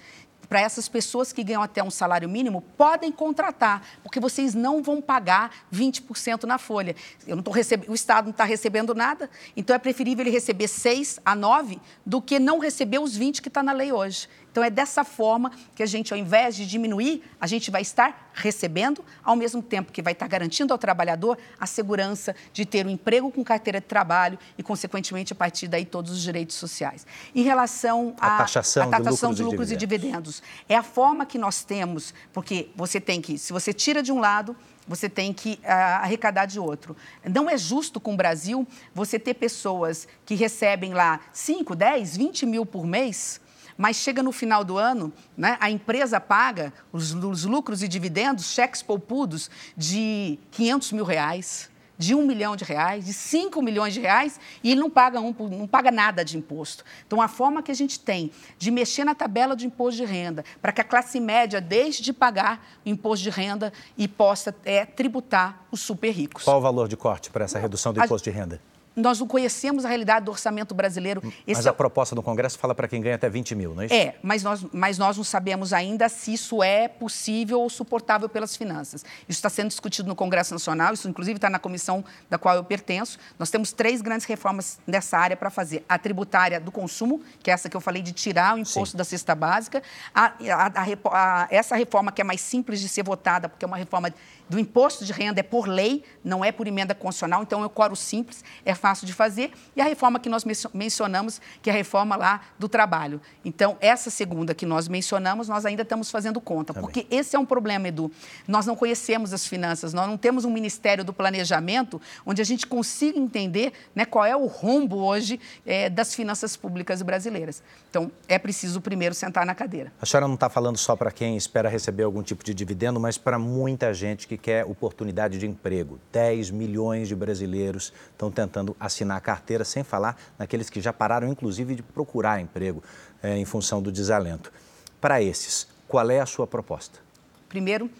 [0.52, 5.00] para essas pessoas que ganham até um salário mínimo, podem contratar, porque vocês não vão
[5.00, 6.94] pagar 20% na folha.
[7.26, 7.88] Eu não receb...
[7.88, 12.20] O Estado não está recebendo nada, então é preferível ele receber 6 a 9 do
[12.20, 14.28] que não receber os 20 que está na lei hoje.
[14.52, 18.30] Então, é dessa forma que a gente, ao invés de diminuir, a gente vai estar
[18.34, 22.90] recebendo, ao mesmo tempo que vai estar garantindo ao trabalhador a segurança de ter um
[22.90, 27.06] emprego com carteira de trabalho e, consequentemente, a partir daí, todos os direitos sociais.
[27.34, 30.38] Em relação à taxação, taxação de lucros, de lucros e, dividendos.
[30.38, 34.02] e dividendos, é a forma que nós temos, porque você tem que, se você tira
[34.02, 34.54] de um lado,
[34.86, 36.94] você tem que uh, arrecadar de outro.
[37.24, 42.46] Não é justo com o Brasil você ter pessoas que recebem lá 5, 10, 20
[42.46, 43.40] mil por mês
[43.82, 48.52] mas chega no final do ano, né, a empresa paga os, os lucros e dividendos,
[48.52, 51.68] cheques poupudos de 500 mil reais,
[51.98, 55.34] de um milhão de reais, de 5 milhões de reais, e ele não paga, um,
[55.50, 56.84] não paga nada de imposto.
[57.04, 60.44] Então, a forma que a gente tem de mexer na tabela de imposto de renda,
[60.60, 64.86] para que a classe média deixe de pagar o imposto de renda e possa é,
[64.86, 66.44] tributar os super ricos.
[66.44, 68.60] Qual o valor de corte para essa redução do imposto de renda?
[68.94, 71.22] Nós não conhecemos a realidade do orçamento brasileiro.
[71.46, 71.72] Esse mas a é...
[71.72, 73.94] proposta do Congresso fala para quem ganha até 20 mil, não é isso?
[73.94, 78.56] É, mas nós, mas nós não sabemos ainda se isso é possível ou suportável pelas
[78.56, 79.04] finanças.
[79.28, 82.64] Isso está sendo discutido no Congresso Nacional, isso inclusive está na comissão da qual eu
[82.64, 83.18] pertenço.
[83.38, 85.84] Nós temos três grandes reformas nessa área para fazer.
[85.88, 88.96] A tributária do consumo, que é essa que eu falei de tirar o imposto Sim.
[88.96, 89.82] da cesta básica.
[90.14, 93.76] A, a, a, essa reforma que é mais simples de ser votada, porque é uma
[93.76, 94.12] reforma
[94.48, 97.70] do imposto de renda, é por lei, não é por emenda constitucional, então é o
[97.70, 101.76] quórum simples, é fácil de fazer, e a reforma que nós mencionamos, que é a
[101.76, 103.20] reforma lá do trabalho.
[103.44, 106.90] Então, essa segunda que nós mencionamos, nós ainda estamos fazendo conta, Também.
[106.90, 108.10] porque esse é um problema, Edu.
[108.46, 112.66] Nós não conhecemos as finanças, nós não temos um Ministério do Planejamento onde a gente
[112.66, 117.62] consiga entender né, qual é o rombo hoje é, das finanças públicas brasileiras.
[117.90, 119.92] Então, é preciso primeiro sentar na cadeira.
[120.00, 123.18] A senhora não está falando só para quem espera receber algum tipo de dividendo, mas
[123.18, 125.98] para muita gente que quer oportunidade de emprego.
[126.12, 131.28] 10 milhões de brasileiros estão tentando assinar a carteira, sem falar naqueles que já pararam,
[131.28, 132.82] inclusive, de procurar emprego
[133.22, 134.52] é, em função do desalento.
[135.00, 137.00] Para esses, qual é a sua proposta?
[137.48, 137.90] Primeiro,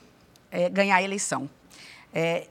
[0.51, 1.49] é, ganhar a eleição.
[2.12, 2.47] É,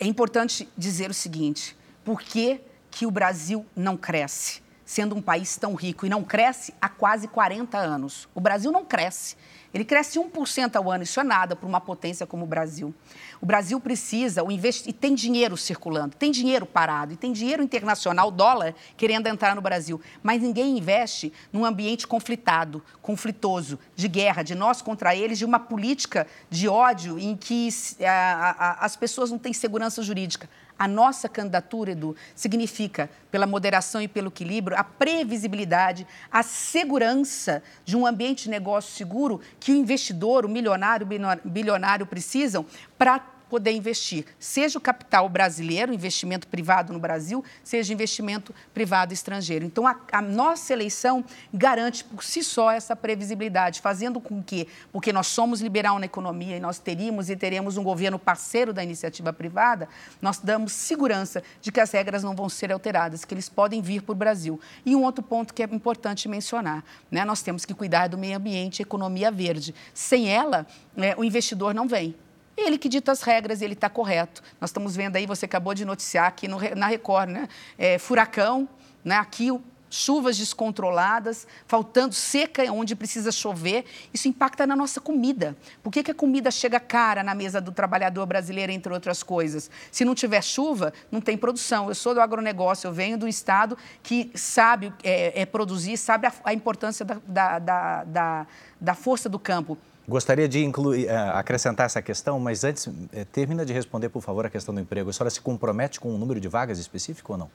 [0.00, 2.60] é importante dizer o seguinte: por que,
[2.90, 4.63] que o Brasil não cresce?
[4.84, 8.28] Sendo um país tão rico e não cresce há quase 40 anos.
[8.34, 9.36] O Brasil não cresce.
[9.74, 12.94] Ele cresce 1% ao ano, isso é nada para uma potência como o Brasil.
[13.40, 14.88] O Brasil precisa, o invest...
[14.88, 19.60] e tem dinheiro circulando, tem dinheiro parado, e tem dinheiro internacional, dólar, querendo entrar no
[19.60, 20.00] Brasil.
[20.22, 25.58] Mas ninguém investe num ambiente conflitado, conflitoso, de guerra, de nós contra eles, de uma
[25.58, 27.68] política de ódio em que
[28.00, 30.48] a, a, as pessoas não têm segurança jurídica.
[30.78, 37.96] A nossa candidatura, Edu, significa, pela moderação e pelo equilíbrio, a previsibilidade, a segurança de
[37.96, 41.06] um ambiente de negócio seguro que o investidor, o milionário,
[41.44, 42.66] o bilionário precisam
[42.98, 49.64] para poder investir, seja o capital brasileiro, investimento privado no Brasil, seja investimento privado estrangeiro.
[49.64, 55.12] Então, a, a, nossa eleição garante por si só essa previsibilidade, fazendo com que, porque
[55.12, 59.32] nós somos liberal na economia e nós teríamos e teremos um governo parceiro da iniciativa
[59.32, 59.88] privada,
[60.20, 64.02] nós damos segurança de que as regras não vão ser alteradas, que eles podem vir
[64.02, 64.58] para o Brasil.
[64.84, 67.24] E um outro ponto que é importante mencionar, né?
[67.24, 69.72] nós temos que cuidar do meio ambiente e economia verde.
[69.94, 72.16] Sem ela, né, o investidor não vem.
[72.56, 74.42] Ele que dita as regras, ele está correto.
[74.60, 77.48] Nós estamos vendo aí, você acabou de noticiar aqui no, na Record, né?
[77.76, 78.68] É, furacão,
[79.04, 79.16] né?
[79.16, 79.50] aqui
[79.94, 85.56] chuvas descontroladas, faltando seca onde precisa chover, isso impacta na nossa comida.
[85.82, 89.70] Por que, que a comida chega cara na mesa do trabalhador brasileiro, entre outras coisas?
[89.92, 91.88] Se não tiver chuva, não tem produção.
[91.88, 96.32] Eu sou do agronegócio, eu venho do Estado que sabe é, é produzir, sabe a,
[96.42, 98.46] a importância da, da, da, da,
[98.80, 99.78] da força do campo.
[100.06, 102.92] Gostaria de incluir, uh, acrescentar essa questão, mas antes, uh,
[103.32, 105.08] termina de responder, por favor, a questão do emprego.
[105.08, 107.50] A senhora se compromete com um número de vagas específico ou não?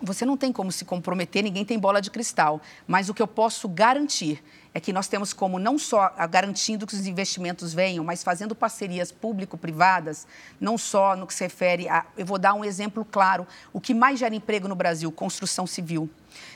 [0.00, 2.60] Você não tem como se comprometer, ninguém tem bola de cristal.
[2.86, 4.42] Mas o que eu posso garantir
[4.72, 9.10] é que nós temos como não só garantindo que os investimentos venham, mas fazendo parcerias
[9.10, 10.26] público-privadas,
[10.60, 12.04] não só no que se refere a.
[12.16, 13.46] Eu vou dar um exemplo claro.
[13.72, 15.10] O que mais gera emprego no Brasil?
[15.10, 16.08] Construção civil.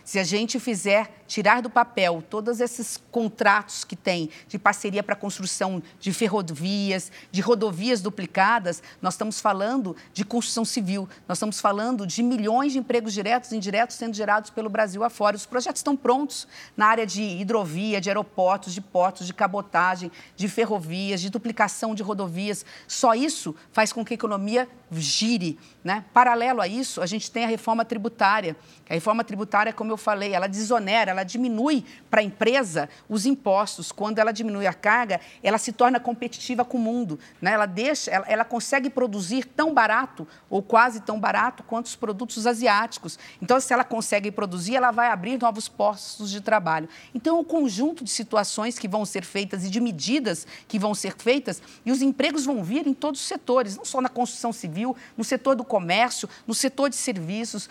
[0.04, 5.16] Se a gente fizer tirar do papel todos esses contratos que tem de parceria para
[5.16, 12.06] construção de ferrovias, de rodovias duplicadas, nós estamos falando de construção civil, nós estamos falando
[12.06, 15.36] de milhões de empregos diretos e indiretos sendo gerados pelo Brasil afora.
[15.36, 16.46] Os projetos estão prontos
[16.76, 22.02] na área de hidrovia, de aeroportos, de portos, de cabotagem, de ferrovias, de duplicação de
[22.02, 22.64] rodovias.
[22.86, 25.58] Só isso faz com que a economia gire.
[25.84, 26.02] Né?
[26.14, 28.56] Paralelo a isso, a gente tem a reforma tributária.
[28.88, 33.92] A reforma tributária, como eu falei, ela desonera, ela diminui para a empresa os impostos.
[33.92, 37.18] Quando ela diminui a carga, ela se torna competitiva com o mundo.
[37.38, 37.52] Né?
[37.52, 42.46] Ela, deixa, ela, ela consegue produzir tão barato, ou quase tão barato, quanto os produtos
[42.46, 43.18] asiáticos.
[43.42, 46.88] Então, se ela consegue produzir, ela vai abrir novos postos de trabalho.
[47.14, 50.94] Então, é um conjunto de situações que vão ser feitas e de medidas que vão
[50.94, 54.50] ser feitas, e os empregos vão vir em todos os setores, não só na construção
[54.50, 57.68] civil, no setor do comércio, no setor de serviços,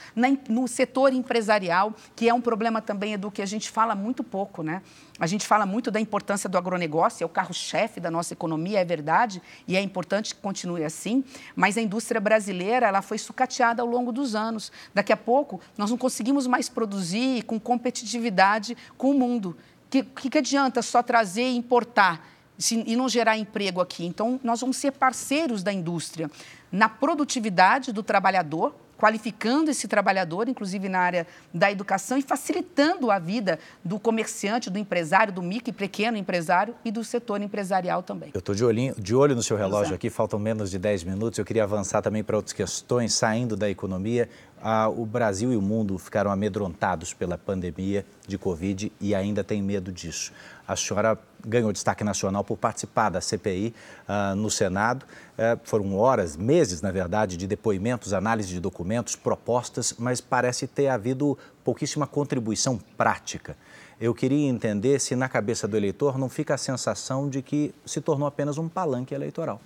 [0.50, 4.62] no setor empresarial, que é um problema também do que a gente fala muito pouco,
[4.62, 4.82] né?
[5.18, 8.84] A gente fala muito da importância do agronegócio, é o carro-chefe da nossa economia, é
[8.84, 11.24] verdade, e é importante que continue assim,
[11.56, 14.70] mas a indústria brasileira ela foi sucateada ao longo dos anos.
[14.94, 19.56] Daqui a pouco, nós não conseguimos mais produzir com competitividade com o mundo.
[19.86, 22.33] O que, que adianta só trazer e importar?
[22.58, 24.06] Se, e não gerar emprego aqui.
[24.06, 26.30] Então, nós vamos ser parceiros da indústria
[26.72, 33.20] na produtividade do trabalhador, qualificando esse trabalhador, inclusive na área da educação, e facilitando a
[33.20, 38.32] vida do comerciante, do empresário, do micro e pequeno empresário e do setor empresarial também.
[38.34, 39.96] Eu estou de, de olho no seu relógio Exato.
[39.96, 41.38] aqui, faltam menos de 10 minutos.
[41.38, 44.30] Eu queria avançar também para outras questões, saindo da economia.
[44.66, 49.62] Ah, o Brasil e o mundo ficaram amedrontados pela pandemia de Covid e ainda tem
[49.62, 50.32] medo disso.
[50.66, 53.76] A senhora ganhou destaque nacional por participar da CPI
[54.08, 55.06] ah, no Senado.
[55.38, 60.88] Eh, foram horas, meses, na verdade, de depoimentos, análise de documentos, propostas, mas parece ter
[60.88, 63.58] havido pouquíssima contribuição prática.
[64.00, 68.00] Eu queria entender se na cabeça do eleitor não fica a sensação de que se
[68.00, 69.60] tornou apenas um palanque eleitoral.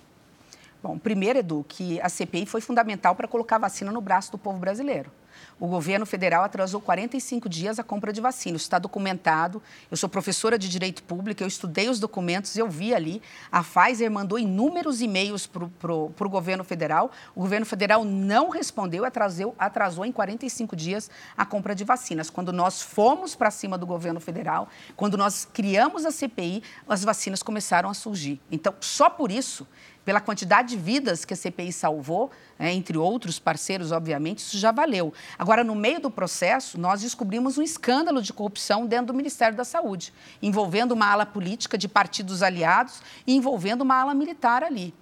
[0.80, 4.38] Bom, primeiro, Edu, que a CPI foi fundamental para colocar a vacina no braço do
[4.38, 5.10] povo brasileiro.
[5.60, 8.56] o governo federal atrasou 45 dias a compra de vacina.
[8.56, 9.60] Isso está documentado.
[9.90, 13.20] Eu sou professora de Direito Público, eu estudei os documentos, eu vi ali.
[13.50, 17.10] A Pfizer mandou inúmeros e-mails para o governo federal.
[17.34, 22.30] O governo federal não respondeu, atrasou, atrasou em 45 dias a compra de vacinas.
[22.30, 27.42] Quando nós fomos para cima do governo federal, quando nós criamos a CPI, as vacinas
[27.42, 28.40] começaram a surgir.
[28.50, 29.66] Então, só por isso
[30.08, 34.72] pela quantidade de vidas que a CPI salvou, né, entre outros parceiros, obviamente, isso já
[34.72, 35.12] valeu.
[35.38, 39.64] Agora, no meio do processo, nós descobrimos um escândalo de corrupção dentro do Ministério da
[39.64, 40.10] Saúde,
[40.40, 44.94] envolvendo uma ala política de partidos aliados e envolvendo uma ala militar ali.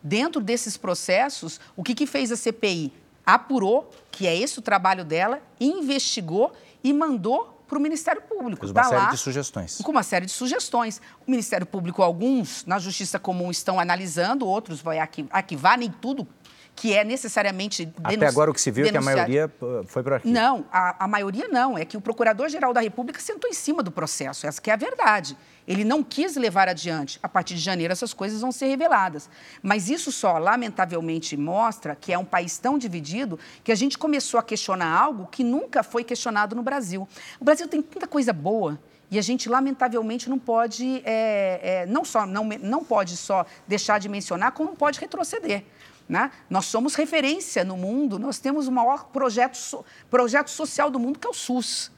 [0.00, 2.92] Dentro desses processos, o que, que fez a CPI?
[3.26, 6.52] Apurou, que é esse o trabalho dela, investigou
[6.84, 8.60] e mandou para o Ministério Público.
[8.60, 9.78] Fez uma tá série lá, de sugestões.
[9.78, 11.00] Com uma série de sugestões.
[11.26, 16.28] O Ministério Público, alguns na Justiça Comum estão analisando, outros vai arquivar, nem tudo
[16.76, 18.16] que é necessariamente denunciado.
[18.16, 19.50] Até agora o que se viu é que a maioria
[19.86, 20.34] foi para arquivo.
[20.34, 21.78] Não, a, a, maioria não.
[21.78, 24.46] É que o Procurador-Geral da República sentou em cima do processo.
[24.46, 25.36] Essa é a verdade.
[25.66, 27.18] Ele não quis levar adiante.
[27.22, 29.30] A partir de janeiro, essas coisas vão ser reveladas.
[29.62, 34.40] Mas isso só, lamentavelmente, mostra que é um país tão dividido que a gente começou
[34.40, 37.08] a questionar algo que nunca foi questionado no Brasil.
[37.40, 38.78] O Brasil tem tanta coisa boa.
[39.10, 44.00] E a gente, lamentavelmente, não pode, é, é, não, só, não, não pode só deixar
[44.00, 45.64] de mencionar, como não pode retroceder.
[46.08, 46.30] Né?
[46.48, 51.26] Nós somos referência no mundo, nós temos o maior projeto, projeto social do mundo, que
[51.26, 51.92] é o SUS.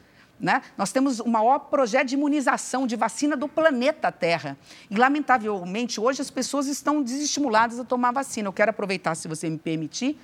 [0.44, 0.60] Né?
[0.76, 4.58] Nós temos o maior projeto de imunização, de vacina do planeta Terra.
[4.90, 8.46] E, lamentavelmente, hoje as pessoas estão desestimuladas a tomar vacina.
[8.46, 10.20] Eu quero aproveitar, se você me permitir,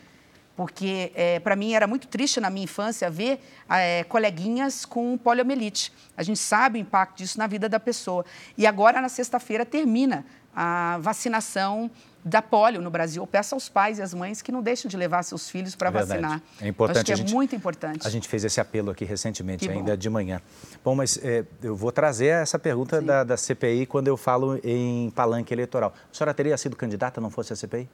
[0.55, 5.91] porque é, para mim era muito triste na minha infância ver é, coleguinhas com poliomielite.
[6.15, 8.23] A gente sabe o impacto disso na vida da pessoa.
[8.59, 11.91] E agora, na sexta-feira, termina a vacinação
[12.25, 13.23] da polio no Brasil.
[13.23, 15.89] Eu peço aos pais e às mães que não deixem de levar seus filhos para
[15.89, 16.43] é vacinar.
[16.61, 16.99] É importante.
[16.99, 18.07] acho que é gente, muito importante.
[18.07, 19.97] A gente fez esse apelo aqui recentemente, que ainda bom.
[19.97, 20.41] de manhã.
[20.85, 25.11] Bom, mas é, eu vou trazer essa pergunta da, da, CPI quando eu falo em
[25.11, 25.95] palanque eleitoral.
[26.13, 27.89] A senhora teria sido candidata não fosse a CPI?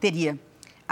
[0.00, 0.38] Teria.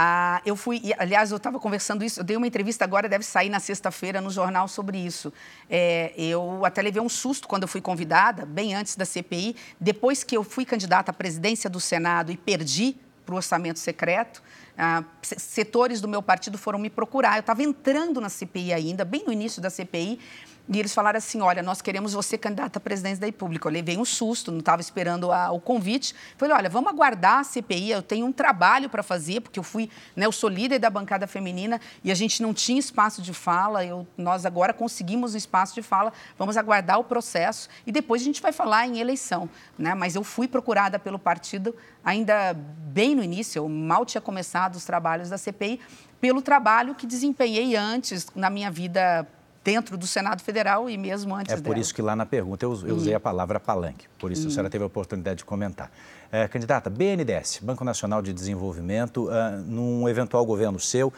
[0.00, 3.48] Ah, eu fui, aliás, eu estava conversando isso, eu dei uma entrevista agora, deve sair
[3.48, 5.32] na sexta-feira no jornal sobre isso.
[5.68, 10.22] É, eu até levei um susto quando eu fui convidada, bem antes da CPI, depois
[10.22, 12.96] que eu fui candidata à presidência do Senado e perdi
[13.26, 14.40] para o orçamento secreto,
[14.78, 17.36] ah, setores do meu partido foram me procurar.
[17.36, 20.20] Eu estava entrando na CPI ainda, bem no início da CPI,
[20.68, 23.66] e eles falaram assim: olha, nós queremos você candidata à presidência da República.
[23.66, 26.14] Eu levei um susto, não estava esperando a, o convite.
[26.36, 29.88] Falei: olha, vamos aguardar a CPI, eu tenho um trabalho para fazer, porque eu fui,
[30.14, 33.84] né, eu sou líder da bancada feminina e a gente não tinha espaço de fala.
[33.84, 38.24] Eu, nós agora conseguimos um espaço de fala, vamos aguardar o processo e depois a
[38.24, 39.48] gente vai falar em eleição.
[39.78, 39.94] Né?
[39.94, 44.84] Mas eu fui procurada pelo partido ainda bem no início, eu mal tinha começado os
[44.84, 45.80] trabalhos da CPI,
[46.20, 49.26] pelo trabalho que desempenhei antes na minha vida
[49.62, 51.78] dentro do Senado Federal e mesmo antes É por dela.
[51.78, 54.70] isso que lá na pergunta eu, eu usei a palavra palanque, por isso a senhora
[54.70, 55.90] teve a oportunidade de comentar.
[56.30, 61.12] É, candidata, BNDES, Banco Nacional de Desenvolvimento, uh, num eventual governo seu, uh,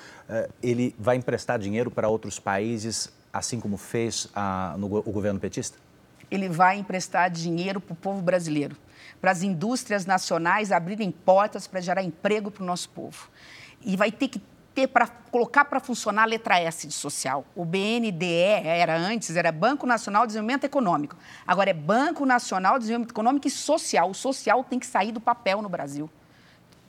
[0.63, 4.29] ele vai emprestar dinheiro para outros países, assim como fez
[4.79, 5.79] no, o governo petista?
[6.31, 8.77] Ele vai emprestar dinheiro para o povo brasileiro,
[9.21, 13.29] para as indústrias nacionais abrirem portas para gerar emprego para o nosso povo.
[13.83, 14.41] E vai ter que
[14.81, 17.45] ter para colocar para funcionar a letra S de social.
[17.55, 21.17] O BNDE era antes, era Banco Nacional de Desenvolvimento Econômico.
[21.47, 24.11] Agora é Banco Nacional de Desenvolvimento Econômico e Social.
[24.11, 26.11] O social tem que sair do papel no Brasil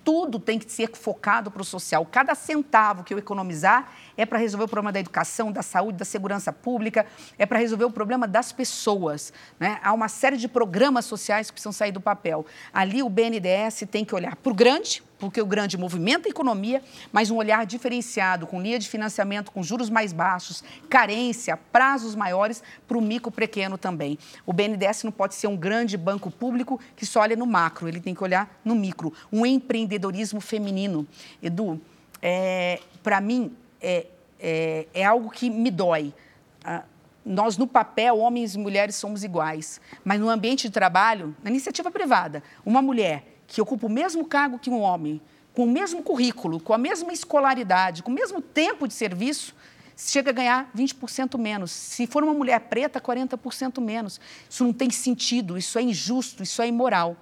[0.03, 2.05] tudo tem que ser focado para o social.
[2.09, 6.05] Cada centavo que eu economizar é para resolver o problema da educação, da saúde, da
[6.05, 7.05] segurança pública,
[7.37, 9.31] é para resolver o problema das pessoas.
[9.59, 9.79] Né?
[9.83, 12.45] Há uma série de programas sociais que precisam sair do papel.
[12.73, 16.81] Ali o BNDES tem que olhar para o grande, porque o grande movimenta a economia,
[17.13, 22.63] mas um olhar diferenciado, com linha de financiamento com juros mais baixos, carência, prazos maiores
[22.87, 24.17] para o micro pequeno também.
[24.47, 27.99] O BNDES não pode ser um grande banco público que só olha no macro, ele
[27.99, 29.13] tem que olhar no micro.
[29.31, 31.07] Um empreendedorismo feminino.
[31.41, 31.79] Edu,
[32.19, 34.07] é, para mim, é,
[34.39, 36.11] é, é, algo que me dói.
[36.65, 36.83] Ah,
[37.23, 41.91] nós, no papel, homens e mulheres somos iguais, mas no ambiente de trabalho, na iniciativa
[41.91, 45.19] privada, uma mulher que ocupa o mesmo cargo que um homem,
[45.53, 49.53] com o mesmo currículo, com a mesma escolaridade, com o mesmo tempo de serviço,
[49.97, 51.69] chega a ganhar 20% menos.
[51.69, 54.21] Se for uma mulher preta, 40% menos.
[54.49, 57.17] Isso não tem sentido, isso é injusto, isso é imoral.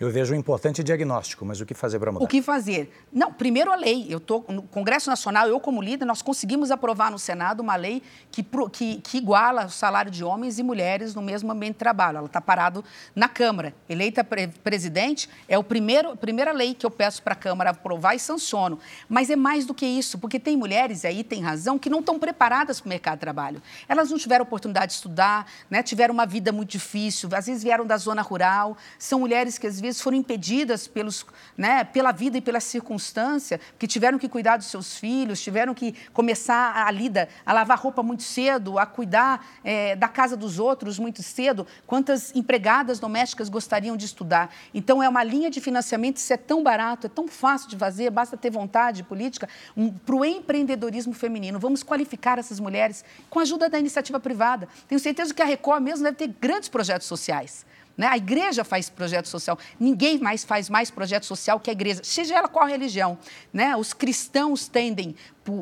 [0.00, 2.24] Eu vejo um importante diagnóstico, mas o que fazer para mudar?
[2.24, 2.92] O que fazer?
[3.12, 4.06] Não, primeiro a lei.
[4.10, 8.02] Eu tô no Congresso Nacional, eu como líder, nós conseguimos aprovar no Senado uma lei
[8.30, 12.18] que, que, que iguala o salário de homens e mulheres no mesmo ambiente de trabalho.
[12.18, 12.84] Ela está parado
[13.14, 13.72] na Câmara.
[13.88, 18.18] Eleita pre presidente, é a primeira lei que eu peço para a Câmara aprovar e
[18.18, 18.80] sanciono.
[19.08, 22.18] Mas é mais do que isso, porque tem mulheres, aí tem razão, que não estão
[22.18, 23.62] preparadas para o mercado de trabalho.
[23.88, 25.84] Elas não tiveram oportunidade de estudar, né?
[25.84, 29.74] tiveram uma vida muito difícil, às vezes vieram da zona rural, são mulheres que às
[29.74, 31.26] vezes foram impedidas pelos,
[31.56, 35.94] né, pela vida e pela circunstância, que tiveram que cuidar dos seus filhos, tiveram que
[36.12, 40.98] começar a lida, a lavar roupa muito cedo, a cuidar é, da casa dos outros
[40.98, 41.66] muito cedo.
[41.86, 44.50] Quantas empregadas domésticas gostariam de estudar?
[44.72, 48.10] Então, é uma linha de financiamento, isso é tão barato, é tão fácil de fazer,
[48.10, 51.58] basta ter vontade política, um, para o empreendedorismo feminino.
[51.58, 54.68] Vamos qualificar essas mulheres com a ajuda da iniciativa privada.
[54.88, 57.66] Tenho certeza que a Record mesmo deve ter grandes projetos sociais.
[57.96, 58.06] Né?
[58.06, 59.58] A igreja faz projeto social.
[59.78, 63.18] Ninguém mais faz mais projeto social que a igreja, seja ela qual religião.
[63.52, 63.76] Né?
[63.76, 65.14] Os cristãos tendem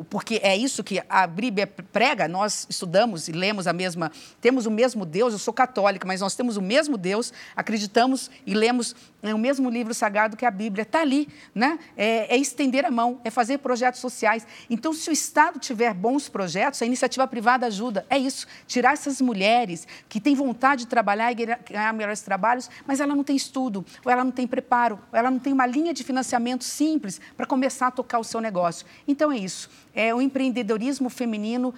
[0.09, 4.71] porque é isso que a Bíblia prega, nós estudamos e lemos a mesma, temos o
[4.71, 9.37] mesmo Deus, eu sou católica, mas nós temos o mesmo Deus, acreditamos e lemos o
[9.37, 11.79] mesmo livro sagrado que a Bíblia, está ali, né?
[11.97, 14.45] É, é, estender a mão, é fazer projetos sociais.
[14.69, 19.21] Então, se o Estado tiver bons projetos, a iniciativa privada ajuda, é isso, tirar essas
[19.21, 23.85] mulheres que têm vontade de trabalhar e ganhar melhores trabalhos, mas ela não tem estudo,
[24.03, 27.45] ou ela não tem preparo, ou ela não tem uma linha de financiamento simples para
[27.45, 28.85] começar a tocar o seu negócio.
[29.07, 31.73] Então, é isso é, o empreendedorismo feminino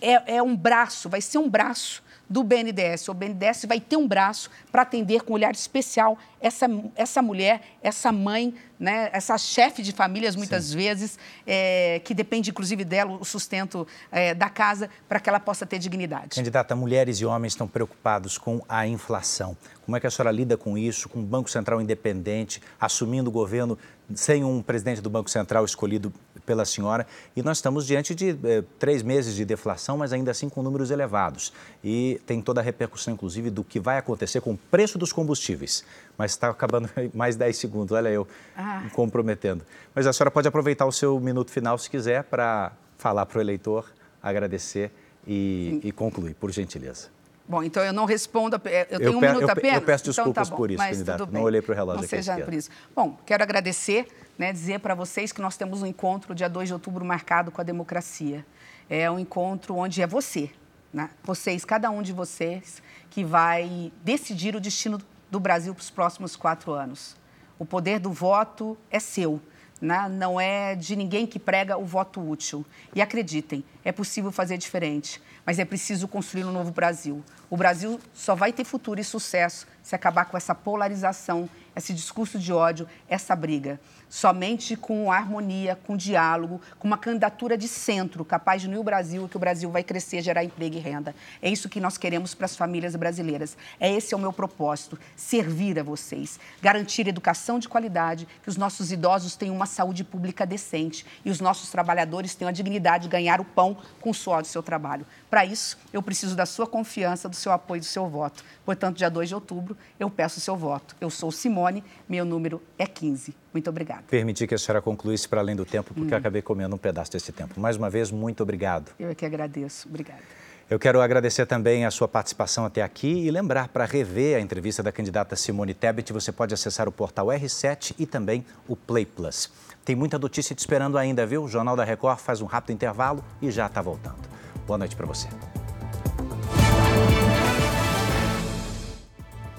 [0.00, 3.08] é, é um braço, vai ser um braço do BNDES.
[3.08, 7.60] O BNDES vai ter um braço para atender com um olhar especial essa, essa mulher,
[7.82, 10.76] essa mãe, né, essa chefe de famílias, muitas Sim.
[10.78, 15.66] vezes, é, que depende, inclusive, dela, o sustento é, da casa, para que ela possa
[15.66, 16.36] ter dignidade.
[16.36, 19.54] Candidata, mulheres e homens estão preocupados com a inflação.
[19.84, 23.32] Como é que a senhora lida com isso, com o Banco Central independente, assumindo o
[23.32, 23.78] governo
[24.14, 26.12] sem um presidente do Banco Central escolhido
[26.44, 27.06] pela senhora.
[27.36, 30.90] E nós estamos diante de eh, três meses de deflação, mas ainda assim com números
[30.90, 31.52] elevados.
[31.82, 35.84] E tem toda a repercussão, inclusive, do que vai acontecer com o preço dos combustíveis.
[36.20, 38.80] Mas está acabando mais 10 segundos, olha eu ah.
[38.80, 39.64] me comprometendo.
[39.94, 43.40] Mas a senhora pode aproveitar o seu minuto final, se quiser, para falar para o
[43.40, 43.90] eleitor,
[44.22, 44.92] agradecer
[45.26, 47.08] e, e concluir, por gentileza.
[47.48, 49.80] Bom, então eu não respondo, eu tenho eu um minuto eu, apenas?
[49.80, 51.28] Eu peço desculpas então, tá por isso, candidato.
[51.32, 52.22] Não olhei para o relógio não aqui.
[52.22, 52.68] Seja por isso.
[52.94, 54.06] Bom, quero agradecer
[54.38, 57.62] né, dizer para vocês que nós temos um encontro dia 2 de outubro marcado com
[57.62, 58.44] a democracia.
[58.90, 60.50] É um encontro onde é você,
[60.92, 61.08] né?
[61.24, 64.98] vocês, cada um de vocês, que vai decidir o destino
[65.30, 67.16] do Brasil para os próximos quatro anos.
[67.58, 69.40] O poder do voto é seu.
[69.80, 70.10] Né?
[70.10, 72.66] não é de ninguém que prega o voto útil.
[72.94, 77.24] E acreditem, é possível fazer diferente, mas é preciso construir um novo Brasil.
[77.48, 82.38] O Brasil só vai ter futuro e sucesso se acabar com essa polarização, esse discurso
[82.38, 83.80] de ódio, essa briga
[84.10, 89.28] somente com harmonia, com diálogo, com uma candidatura de centro, capaz de unir o Brasil,
[89.28, 91.14] que o Brasil vai crescer, gerar emprego e renda.
[91.40, 93.56] É isso que nós queremos para as famílias brasileiras.
[93.78, 98.56] É esse é o meu propósito, servir a vocês, garantir educação de qualidade, que os
[98.56, 103.10] nossos idosos tenham uma saúde pública decente e os nossos trabalhadores tenham a dignidade de
[103.10, 105.06] ganhar o pão com o suor do seu trabalho.
[105.30, 108.42] Para isso, eu preciso da sua confiança, do seu apoio, do seu voto.
[108.64, 110.96] Portanto, dia 2 de outubro, eu peço o seu voto.
[111.00, 113.32] Eu sou Simone, meu número é 15.
[113.52, 114.02] Muito obrigada.
[114.08, 116.14] Permiti que a senhora concluísse para além do tempo, porque hum.
[116.14, 117.60] eu acabei comendo um pedaço desse tempo.
[117.60, 118.90] Mais uma vez, muito obrigado.
[118.98, 119.88] Eu é que agradeço.
[119.88, 120.20] Obrigada.
[120.68, 124.82] Eu quero agradecer também a sua participação até aqui e lembrar para rever a entrevista
[124.82, 129.50] da candidata Simone Tebet, você pode acessar o portal R7 e também o Play Plus.
[129.84, 131.42] Tem muita notícia te esperando ainda, viu?
[131.42, 134.40] O Jornal da Record faz um rápido intervalo e já está voltando.
[134.70, 135.26] Boa noite para você.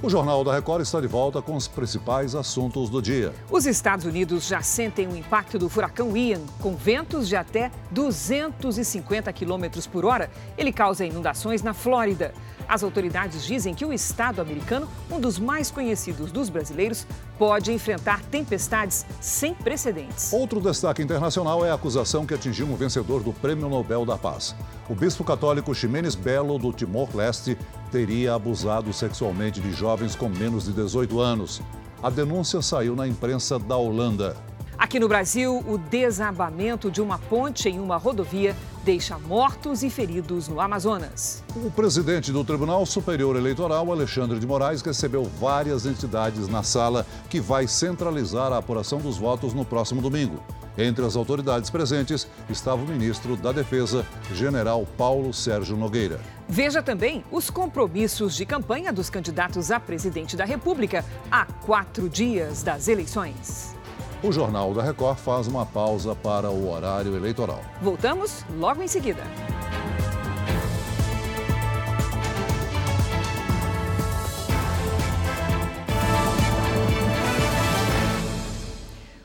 [0.01, 3.33] O Jornal da Record está de volta com os principais assuntos do dia.
[3.51, 9.33] Os Estados Unidos já sentem o impacto do furacão Ian, com ventos de até 250
[9.33, 10.31] km por hora.
[10.57, 12.33] Ele causa inundações na Flórida.
[12.71, 17.05] As autoridades dizem que o estado americano, um dos mais conhecidos dos brasileiros,
[17.37, 20.31] pode enfrentar tempestades sem precedentes.
[20.31, 24.55] Outro destaque internacional é a acusação que atingiu um vencedor do Prêmio Nobel da Paz.
[24.87, 27.57] O bispo católico Ximenes Belo, do Timor-Leste,
[27.91, 31.61] teria abusado sexualmente de jovens com menos de 18 anos.
[32.01, 34.37] A denúncia saiu na imprensa da Holanda.
[34.81, 40.47] Aqui no Brasil, o desabamento de uma ponte em uma rodovia deixa mortos e feridos
[40.47, 41.43] no Amazonas.
[41.55, 47.39] O presidente do Tribunal Superior Eleitoral, Alexandre de Moraes, recebeu várias entidades na sala que
[47.39, 50.43] vai centralizar a apuração dos votos no próximo domingo.
[50.75, 54.03] Entre as autoridades presentes estava o ministro da Defesa,
[54.33, 56.19] general Paulo Sérgio Nogueira.
[56.49, 62.63] Veja também os compromissos de campanha dos candidatos a presidente da República a quatro dias
[62.63, 63.79] das eleições.
[64.23, 67.59] O Jornal da Record faz uma pausa para o horário eleitoral.
[67.81, 69.23] Voltamos logo em seguida.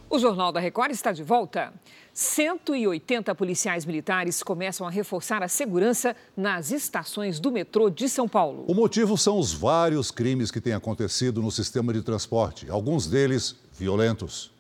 [0.09, 1.75] O Jornal da Record está de volta.
[2.15, 8.65] 180 policiais militares começam a reforçar a segurança nas estações do metrô de São Paulo.
[8.67, 13.55] O motivo são os vários crimes que têm acontecido no sistema de transporte, alguns deles
[13.79, 14.56] violentos.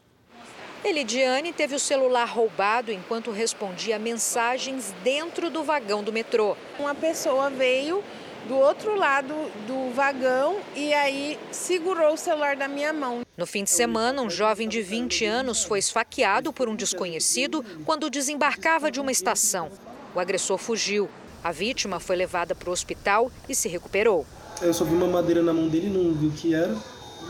[0.88, 6.56] Elidiane teve o celular roubado enquanto respondia mensagens dentro do vagão do metrô.
[6.78, 8.04] Uma pessoa veio
[8.46, 9.34] do outro lado
[9.66, 13.22] do vagão e aí segurou o celular da minha mão.
[13.36, 18.08] No fim de semana, um jovem de 20 anos foi esfaqueado por um desconhecido quando
[18.08, 19.68] desembarcava de uma estação.
[20.14, 21.10] O agressor fugiu.
[21.42, 24.24] A vítima foi levada para o hospital e se recuperou.
[24.62, 26.76] Eu só vi uma madeira na mão dele, não vi o que era.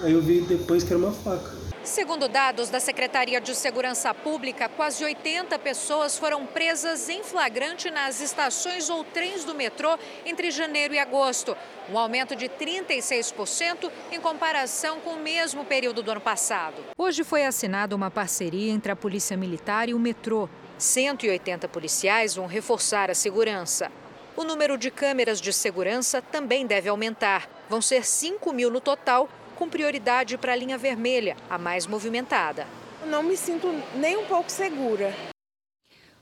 [0.03, 1.66] Aí eu vi depois que era uma faca.
[1.87, 8.21] Segundo dados da Secretaria de Segurança Pública, quase 80 pessoas foram presas em flagrante nas
[8.21, 11.57] estações ou trens do metrô entre janeiro e agosto,
[11.89, 16.75] um aumento de 36% em comparação com o mesmo período do ano passado.
[16.99, 20.49] Hoje foi assinada uma parceria entre a Polícia Militar e o metrô.
[20.79, 23.93] 180 policiais vão reforçar a segurança.
[24.37, 27.49] O número de câmeras de segurança também deve aumentar.
[27.71, 32.67] Vão ser 5 mil no total com prioridade para a linha vermelha, a mais movimentada.
[33.07, 35.13] Não me sinto nem um pouco segura.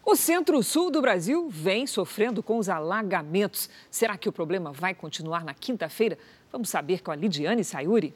[0.07, 3.68] O centro-sul do Brasil vem sofrendo com os alagamentos.
[3.91, 6.18] Será que o problema vai continuar na quinta-feira?
[6.53, 8.14] Vamos saber com a Lidiane Sayuri.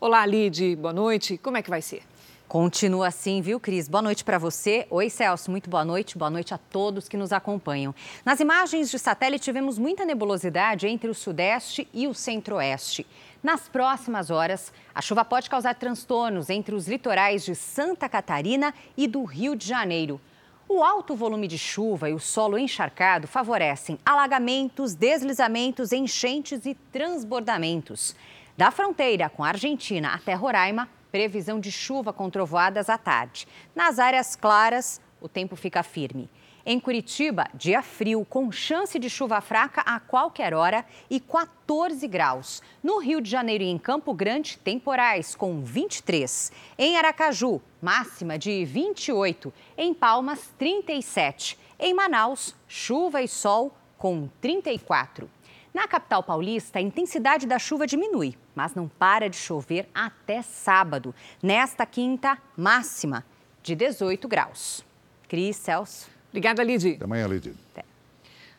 [0.00, 1.38] Olá, Lid, boa noite.
[1.38, 2.02] Como é que vai ser?
[2.48, 3.88] Continua assim, viu, Cris?
[3.88, 4.86] Boa noite para você.
[4.88, 6.16] Oi, Celso, muito boa noite.
[6.16, 7.92] Boa noite a todos que nos acompanham.
[8.24, 13.04] Nas imagens de satélite, tivemos muita nebulosidade entre o sudeste e o centro-oeste.
[13.42, 19.08] Nas próximas horas, a chuva pode causar transtornos entre os litorais de Santa Catarina e
[19.08, 20.20] do Rio de Janeiro.
[20.68, 28.14] O alto volume de chuva e o solo encharcado favorecem alagamentos, deslizamentos, enchentes e transbordamentos.
[28.56, 33.48] Da fronteira com a Argentina até Roraima, previsão de chuva com trovoadas à tarde.
[33.74, 36.28] Nas áreas claras, o tempo fica firme.
[36.66, 42.62] Em Curitiba, dia frio, com chance de chuva fraca a qualquer hora e 14 graus.
[42.82, 46.52] No Rio de Janeiro e em Campo Grande, temporais com 23.
[46.76, 49.50] Em Aracaju, máxima de 28.
[49.78, 51.58] Em Palmas, 37.
[51.78, 55.30] Em Manaus, chuva e sol com 34.
[55.76, 61.14] Na capital paulista, a intensidade da chuva diminui, mas não para de chover até sábado.
[61.42, 63.22] Nesta quinta, máxima
[63.62, 64.82] de 18 graus.
[65.28, 66.08] Cris Celso.
[66.30, 66.94] Obrigada, Lid.
[66.94, 67.54] Até amanhã, Lid.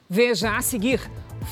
[0.07, 1.01] Veja a seguir: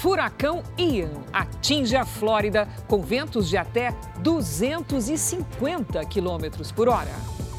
[0.03, 3.89] furacão Ian atinge a Flórida com ventos de até
[4.19, 7.09] 250 quilômetros por hora.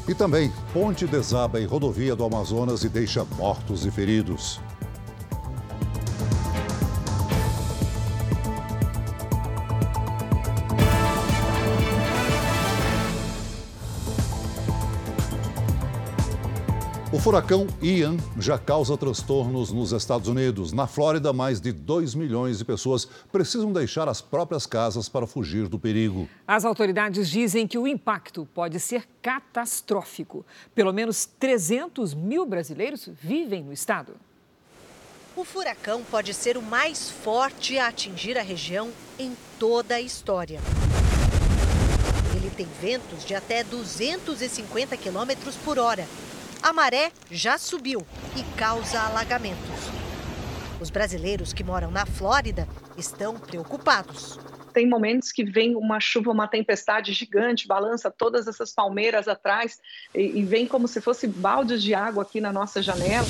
[0.07, 4.61] E também, ponte desaba em rodovia do Amazonas e deixa mortos e feridos.
[17.17, 20.71] O furacão Ian já causa transtornos nos Estados Unidos.
[20.71, 25.67] Na Flórida, mais de 2 milhões de pessoas precisam deixar as próprias casas para fugir
[25.67, 26.29] do perigo.
[26.47, 30.45] As autoridades dizem que o impacto pode ser catastrófico.
[30.75, 34.13] Pelo menos 300 mil brasileiros vivem no estado.
[35.35, 40.59] O furacão pode ser o mais forte a atingir a região em toda a história.
[42.35, 46.07] Ele tem ventos de até 250 quilômetros por hora
[46.61, 48.05] a maré já subiu
[48.35, 49.97] e causa alagamentos.
[50.79, 54.39] Os brasileiros que moram na Flórida estão preocupados.
[54.73, 59.79] Tem momentos que vem uma chuva, uma tempestade gigante, balança todas essas palmeiras atrás
[60.13, 63.25] e, e vem como se fosse baldes de água aqui na nossa janela.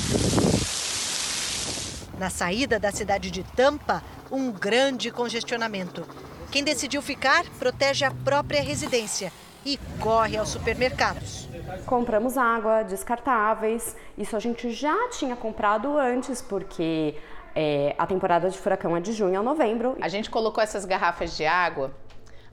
[2.18, 6.06] Na saída da cidade de Tampa, um grande congestionamento.
[6.50, 9.32] Quem decidiu ficar protege a própria residência
[9.68, 11.46] e corre aos supermercados.
[11.84, 13.94] Compramos água descartáveis.
[14.16, 17.14] Isso a gente já tinha comprado antes, porque
[17.54, 19.94] é, a temporada de furacão é de junho a novembro.
[20.00, 21.92] A gente colocou essas garrafas de água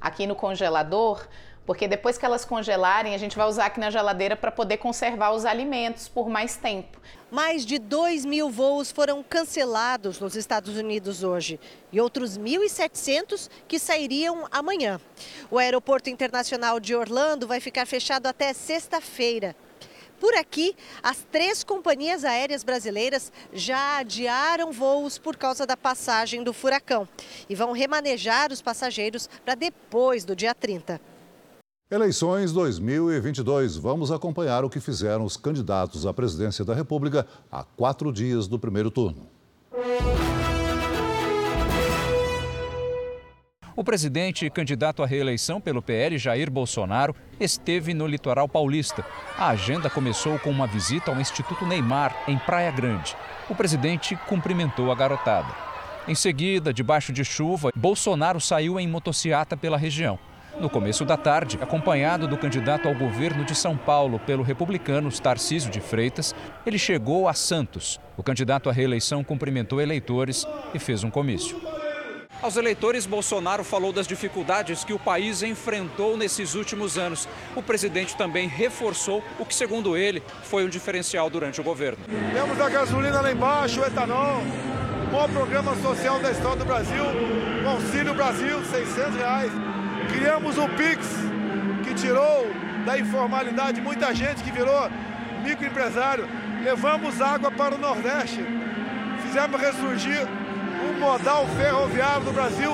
[0.01, 1.25] aqui no congelador
[1.65, 5.31] porque depois que elas congelarem, a gente vai usar aqui na geladeira para poder conservar
[5.31, 7.01] os alimentos por mais tempo.
[7.31, 11.59] Mais de 2 mil voos foram cancelados nos Estados Unidos hoje
[11.91, 15.01] e outros 1.700 que sairiam amanhã.
[15.49, 19.55] O Aeroporto Internacional de Orlando vai ficar fechado até sexta-feira.
[20.19, 26.53] Por aqui, as três companhias aéreas brasileiras já adiaram voos por causa da passagem do
[26.53, 27.07] furacão
[27.49, 31.14] e vão remanejar os passageiros para depois do dia 30.
[31.89, 33.77] Eleições 2022.
[33.77, 38.57] Vamos acompanhar o que fizeram os candidatos à presidência da República há quatro dias do
[38.57, 39.27] primeiro turno.
[43.75, 49.05] O presidente candidato à reeleição pelo PL, Jair Bolsonaro, esteve no litoral paulista.
[49.37, 53.15] A agenda começou com uma visita ao Instituto Neymar, em Praia Grande.
[53.47, 55.53] O presidente cumprimentou a garotada.
[56.07, 60.17] Em seguida, debaixo de chuva, Bolsonaro saiu em motociata pela região.
[60.59, 65.69] No começo da tarde, acompanhado do candidato ao governo de São Paulo pelo republicano Tarcísio
[65.69, 66.33] de Freitas,
[66.65, 67.99] ele chegou a Santos.
[68.15, 71.59] O candidato à reeleição cumprimentou eleitores e fez um comício.
[72.41, 77.27] Aos eleitores, Bolsonaro falou das dificuldades que o país enfrentou nesses últimos anos.
[77.53, 81.97] O presidente também reforçou o que, segundo ele, foi um diferencial durante o governo.
[82.33, 84.41] Temos a gasolina lá embaixo, o etanol,
[85.09, 87.03] o maior programa social da história do Brasil,
[87.65, 89.51] o Auxílio Brasil, 600 reais.
[90.13, 91.07] Criamos o PIX,
[91.83, 92.47] que tirou
[92.85, 94.89] da informalidade muita gente que virou
[95.43, 96.27] microempresário.
[96.63, 98.43] Levamos água para o Nordeste.
[99.21, 100.27] Fizemos ressurgir
[100.89, 102.71] o modal ferroviário do Brasil.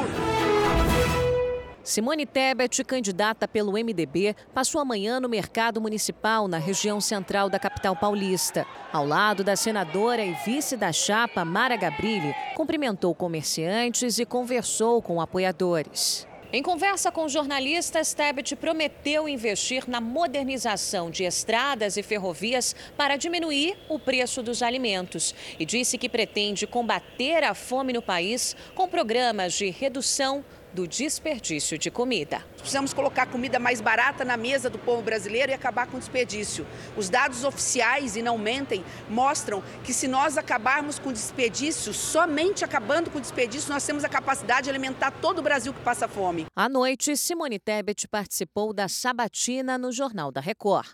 [1.83, 7.95] Simone Tebet, candidata pelo MDB, passou amanhã no mercado municipal na região central da capital
[7.95, 8.67] paulista.
[8.93, 15.19] Ao lado da senadora e vice da chapa, Mara Gabrilli, cumprimentou comerciantes e conversou com
[15.19, 16.27] apoiadores.
[16.53, 23.77] Em conversa com jornalistas, Tebet prometeu investir na modernização de estradas e ferrovias para diminuir
[23.87, 29.53] o preço dos alimentos e disse que pretende combater a fome no país com programas
[29.53, 30.43] de redução
[30.73, 32.43] do desperdício de comida.
[32.57, 36.65] Precisamos colocar comida mais barata na mesa do povo brasileiro e acabar com o desperdício.
[36.95, 42.63] Os dados oficiais, e não mentem, mostram que se nós acabarmos com o desperdício, somente
[42.63, 46.07] acabando com o desperdício, nós temos a capacidade de alimentar todo o Brasil que passa
[46.07, 46.45] fome.
[46.55, 50.87] À noite, Simone Tebet participou da sabatina no Jornal da Record.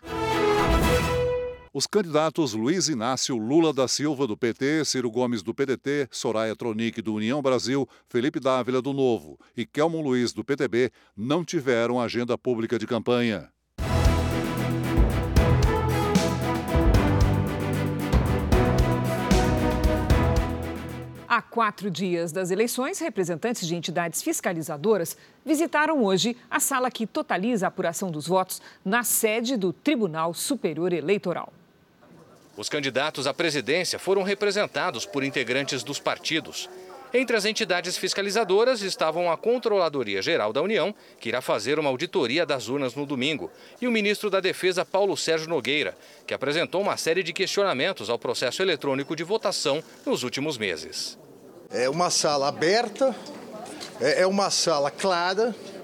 [1.78, 7.04] Os candidatos Luiz Inácio Lula da Silva, do PT, Ciro Gomes, do PDT, Soraya Tronic,
[7.04, 12.36] do União Brasil, Felipe Dávila, do Novo e Kelmon Luiz, do PTB, não tiveram agenda
[12.36, 13.52] pública de campanha.
[21.28, 25.16] Há quatro dias das eleições, representantes de entidades fiscalizadoras
[25.46, 30.92] visitaram hoje a sala que totaliza a apuração dos votos na sede do Tribunal Superior
[30.92, 31.54] Eleitoral.
[32.58, 36.68] Os candidatos à presidência foram representados por integrantes dos partidos.
[37.14, 42.46] Entre as entidades fiscalizadoras estavam a Controladoria Geral da União, que irá fazer uma auditoria
[42.46, 43.50] das urnas no domingo,
[43.80, 45.96] e o ministro da Defesa, Paulo Sérgio Nogueira,
[46.26, 51.18] que apresentou uma série de questionamentos ao processo eletrônico de votação nos últimos meses.
[51.70, 53.16] É uma sala aberta,
[54.02, 55.77] é uma sala clara, é,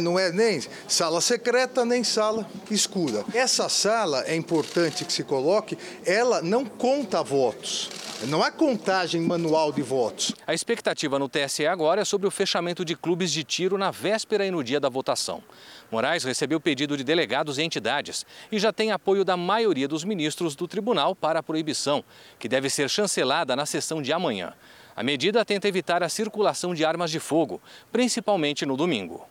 [0.00, 3.24] não é nem sala secreta, nem sala escura.
[3.32, 7.90] Essa sala, é importante que se coloque, ela não conta votos.
[8.28, 10.32] Não há contagem manual de votos.
[10.46, 14.46] A expectativa no TSE agora é sobre o fechamento de clubes de tiro na véspera
[14.46, 15.42] e no dia da votação.
[15.90, 20.56] Moraes recebeu pedido de delegados e entidades e já tem apoio da maioria dos ministros
[20.56, 22.02] do tribunal para a proibição,
[22.38, 24.54] que deve ser chancelada na sessão de amanhã.
[24.96, 27.60] A medida tenta evitar a circulação de armas de fogo,
[27.92, 29.26] principalmente no domingo.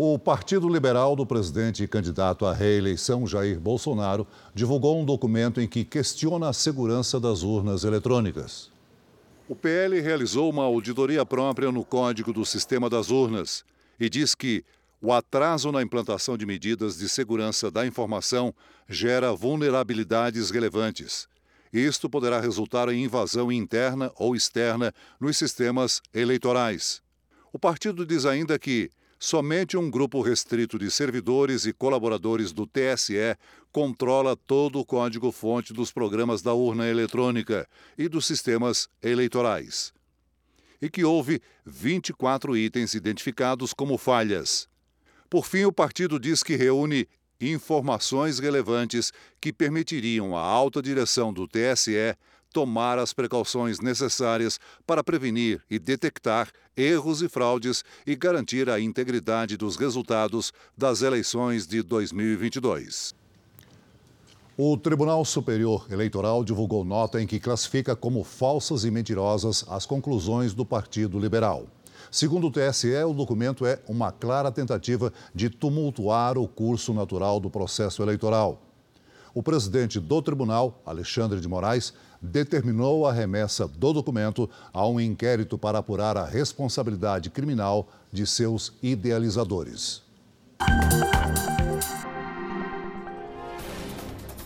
[0.00, 5.66] O Partido Liberal do presidente e candidato à reeleição Jair Bolsonaro divulgou um documento em
[5.66, 8.70] que questiona a segurança das urnas eletrônicas.
[9.48, 13.64] O PL realizou uma auditoria própria no código do sistema das urnas
[13.98, 14.64] e diz que
[15.02, 18.54] o atraso na implantação de medidas de segurança da informação
[18.88, 21.26] gera vulnerabilidades relevantes.
[21.72, 27.02] Isto poderá resultar em invasão interna ou externa nos sistemas eleitorais.
[27.52, 33.36] O partido diz ainda que somente um grupo restrito de servidores e colaboradores do TSE
[33.72, 39.92] controla todo o código-fonte dos programas da urna eletrônica e dos sistemas eleitorais.
[40.80, 44.68] E que houve 24 itens identificados como falhas.
[45.28, 47.08] Por fim, o partido diz que reúne
[47.40, 52.16] informações relevantes que permitiriam à alta direção do TSE
[52.52, 59.56] tomar as precauções necessárias para prevenir e detectar erros e fraudes e garantir a integridade
[59.56, 63.14] dos resultados das eleições de 2022.
[64.56, 70.52] O Tribunal Superior Eleitoral divulgou nota em que classifica como falsas e mentirosas as conclusões
[70.52, 71.66] do Partido Liberal.
[72.10, 77.48] Segundo o TSE, o documento é uma clara tentativa de tumultuar o curso natural do
[77.48, 78.60] processo eleitoral.
[79.34, 85.56] O presidente do tribunal, Alexandre de Moraes, determinou a remessa do documento a um inquérito
[85.56, 90.02] para apurar a responsabilidade criminal de seus idealizadores.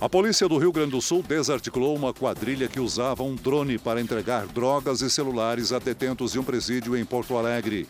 [0.01, 4.01] A polícia do Rio Grande do Sul desarticulou uma quadrilha que usava um drone para
[4.01, 7.87] entregar drogas e celulares a detentos de um presídio em Porto Alegre.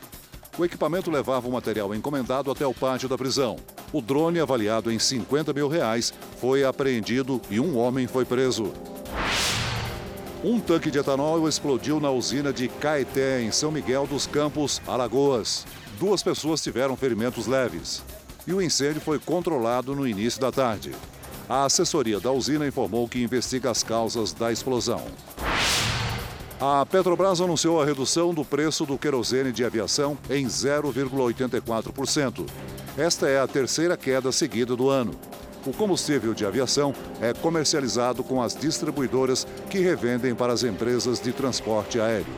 [0.58, 3.56] O equipamento levava o material encomendado até o pátio da prisão.
[3.90, 8.70] O drone, avaliado em 50 mil reais, foi apreendido e um homem foi preso.
[10.44, 15.64] Um tanque de etanol explodiu na usina de Caeté, em São Miguel dos Campos, Alagoas.
[16.00, 18.02] Duas pessoas tiveram ferimentos leves.
[18.44, 20.90] E o incêndio foi controlado no início da tarde.
[21.48, 25.04] A assessoria da usina informou que investiga as causas da explosão.
[26.60, 32.48] A Petrobras anunciou a redução do preço do querosene de aviação em 0,84%.
[32.98, 35.12] Esta é a terceira queda seguida do ano.
[35.64, 41.32] O combustível de aviação é comercializado com as distribuidoras que revendem para as empresas de
[41.32, 42.34] transporte aéreo.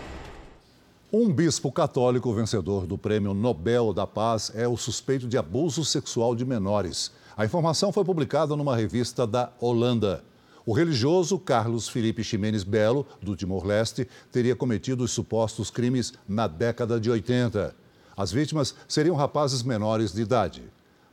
[1.11, 6.35] Um bispo católico vencedor do Prêmio Nobel da Paz é o suspeito de abuso sexual
[6.35, 7.13] de menores.
[7.35, 10.23] A informação foi publicada numa revista da Holanda.
[10.67, 17.01] O religioso Carlos Felipe Ximenes Belo, do Timor-Leste, teria cometido os supostos crimes na década
[17.01, 17.75] de 80.
[18.15, 20.63] As vítimas seriam rapazes menores de idade.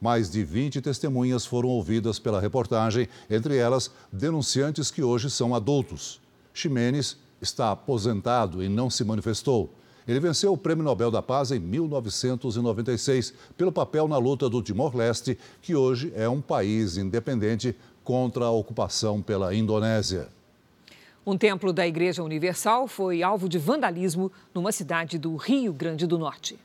[0.01, 6.19] Mais de 20 testemunhas foram ouvidas pela reportagem, entre elas denunciantes que hoje são adultos.
[6.51, 9.69] Ximenes está aposentado e não se manifestou.
[10.07, 15.37] Ele venceu o Prêmio Nobel da Paz em 1996 pelo papel na luta do Timor-Leste,
[15.61, 20.29] que hoje é um país independente contra a ocupação pela Indonésia.
[21.23, 26.17] Um templo da Igreja Universal foi alvo de vandalismo numa cidade do Rio Grande do
[26.17, 26.57] Norte.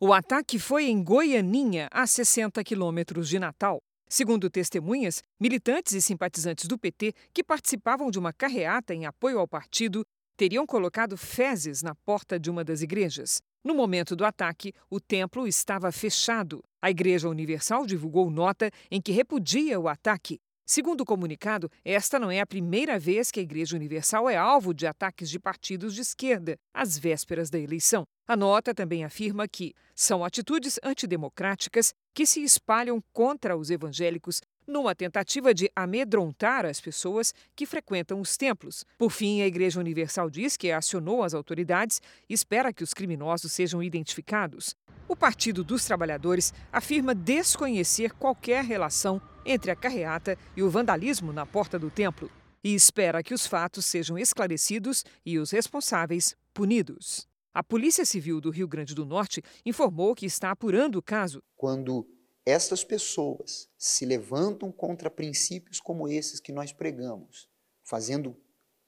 [0.00, 3.78] O ataque foi em Goianinha, a 60 quilômetros de Natal.
[4.08, 9.48] Segundo testemunhas, militantes e simpatizantes do PT que participavam de uma carreata em apoio ao
[9.48, 10.04] partido
[10.36, 13.40] teriam colocado fezes na porta de uma das igrejas.
[13.64, 16.62] No momento do ataque, o templo estava fechado.
[16.80, 20.38] A Igreja Universal divulgou nota em que repudia o ataque.
[20.70, 24.74] Segundo o comunicado, esta não é a primeira vez que a Igreja Universal é alvo
[24.74, 28.04] de ataques de partidos de esquerda, às vésperas da eleição.
[28.26, 34.94] A nota também afirma que são atitudes antidemocráticas que se espalham contra os evangélicos numa
[34.94, 38.84] tentativa de amedrontar as pessoas que frequentam os templos.
[38.98, 43.50] Por fim, a Igreja Universal diz que acionou as autoridades e espera que os criminosos
[43.50, 44.76] sejam identificados.
[45.08, 51.46] O Partido dos Trabalhadores afirma desconhecer qualquer relação entre a carreata e o vandalismo na
[51.46, 52.30] porta do templo
[52.62, 57.26] e espera que os fatos sejam esclarecidos e os responsáveis punidos.
[57.54, 61.42] A Polícia Civil do Rio Grande do Norte informou que está apurando o caso.
[61.56, 62.06] Quando
[62.48, 67.48] estas pessoas se levantam contra princípios como esses que nós pregamos,
[67.82, 68.36] fazendo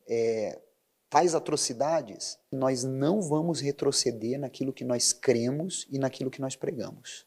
[0.09, 0.61] é,
[1.11, 7.27] tais atrocidades, nós não vamos retroceder naquilo que nós cremos e naquilo que nós pregamos.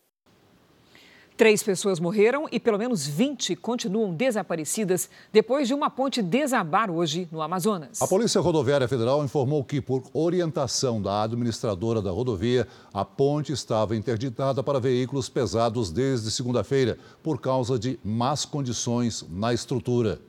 [1.43, 7.27] Três pessoas morreram e pelo menos 20 continuam desaparecidas depois de uma ponte desabar hoje
[7.29, 8.01] no Amazonas.
[8.01, 13.93] A Polícia Rodoviária Federal informou que, por orientação da administradora da rodovia, a ponte estava
[13.93, 20.21] interditada para veículos pesados desde segunda-feira por causa de más condições na estrutura.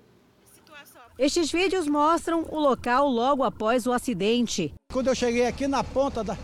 [1.17, 4.75] Estes vídeos mostram o local logo após o acidente.
[4.93, 6.37] Quando eu cheguei aqui na ponta da,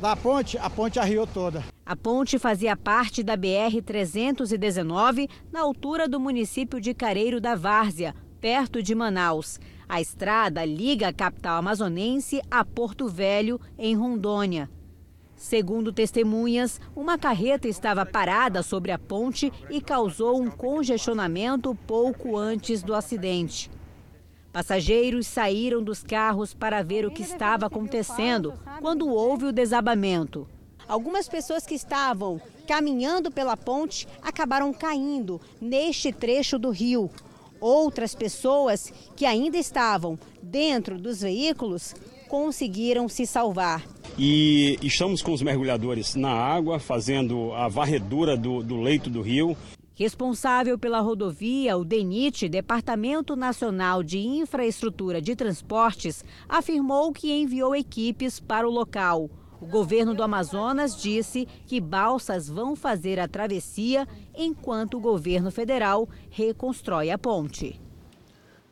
[0.00, 1.62] da ponte, a ponte arriou toda.
[1.84, 8.82] A ponte fazia parte da BR-319, na altura do município de Careiro da Várzea, perto
[8.82, 9.60] de Manaus.
[9.86, 14.70] A estrada liga a capital amazonense a Porto Velho, em Rondônia.
[15.36, 22.82] Segundo testemunhas, uma carreta estava parada sobre a ponte e causou um congestionamento pouco antes
[22.82, 23.70] do acidente.
[24.52, 30.48] Passageiros saíram dos carros para ver o que estava acontecendo quando houve o desabamento.
[30.88, 37.08] Algumas pessoas que estavam caminhando pela ponte acabaram caindo neste trecho do rio.
[37.60, 41.94] Outras pessoas que ainda estavam dentro dos veículos
[42.28, 43.84] conseguiram se salvar.
[44.18, 49.56] E estamos com os mergulhadores na água, fazendo a varredura do, do leito do rio.
[50.00, 58.40] Responsável pela rodovia, o DENIT, Departamento Nacional de Infraestrutura de Transportes, afirmou que enviou equipes
[58.40, 59.28] para o local.
[59.60, 66.08] O governo do Amazonas disse que balsas vão fazer a travessia enquanto o governo federal
[66.30, 67.78] reconstrói a ponte.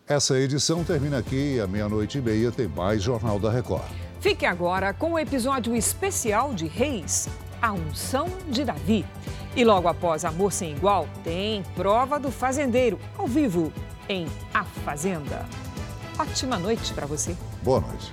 [0.06, 1.60] Essa edição termina aqui.
[1.60, 3.84] À meia-noite e meia tem mais Jornal da Record.
[4.18, 7.28] Fique agora com o episódio especial de Reis,
[7.60, 9.04] a unção de Davi.
[9.56, 13.72] E logo após Amor Sem Igual, tem Prova do Fazendeiro, ao vivo,
[14.08, 15.44] em A Fazenda.
[16.18, 17.36] Ótima noite para você.
[17.62, 18.12] Boa noite.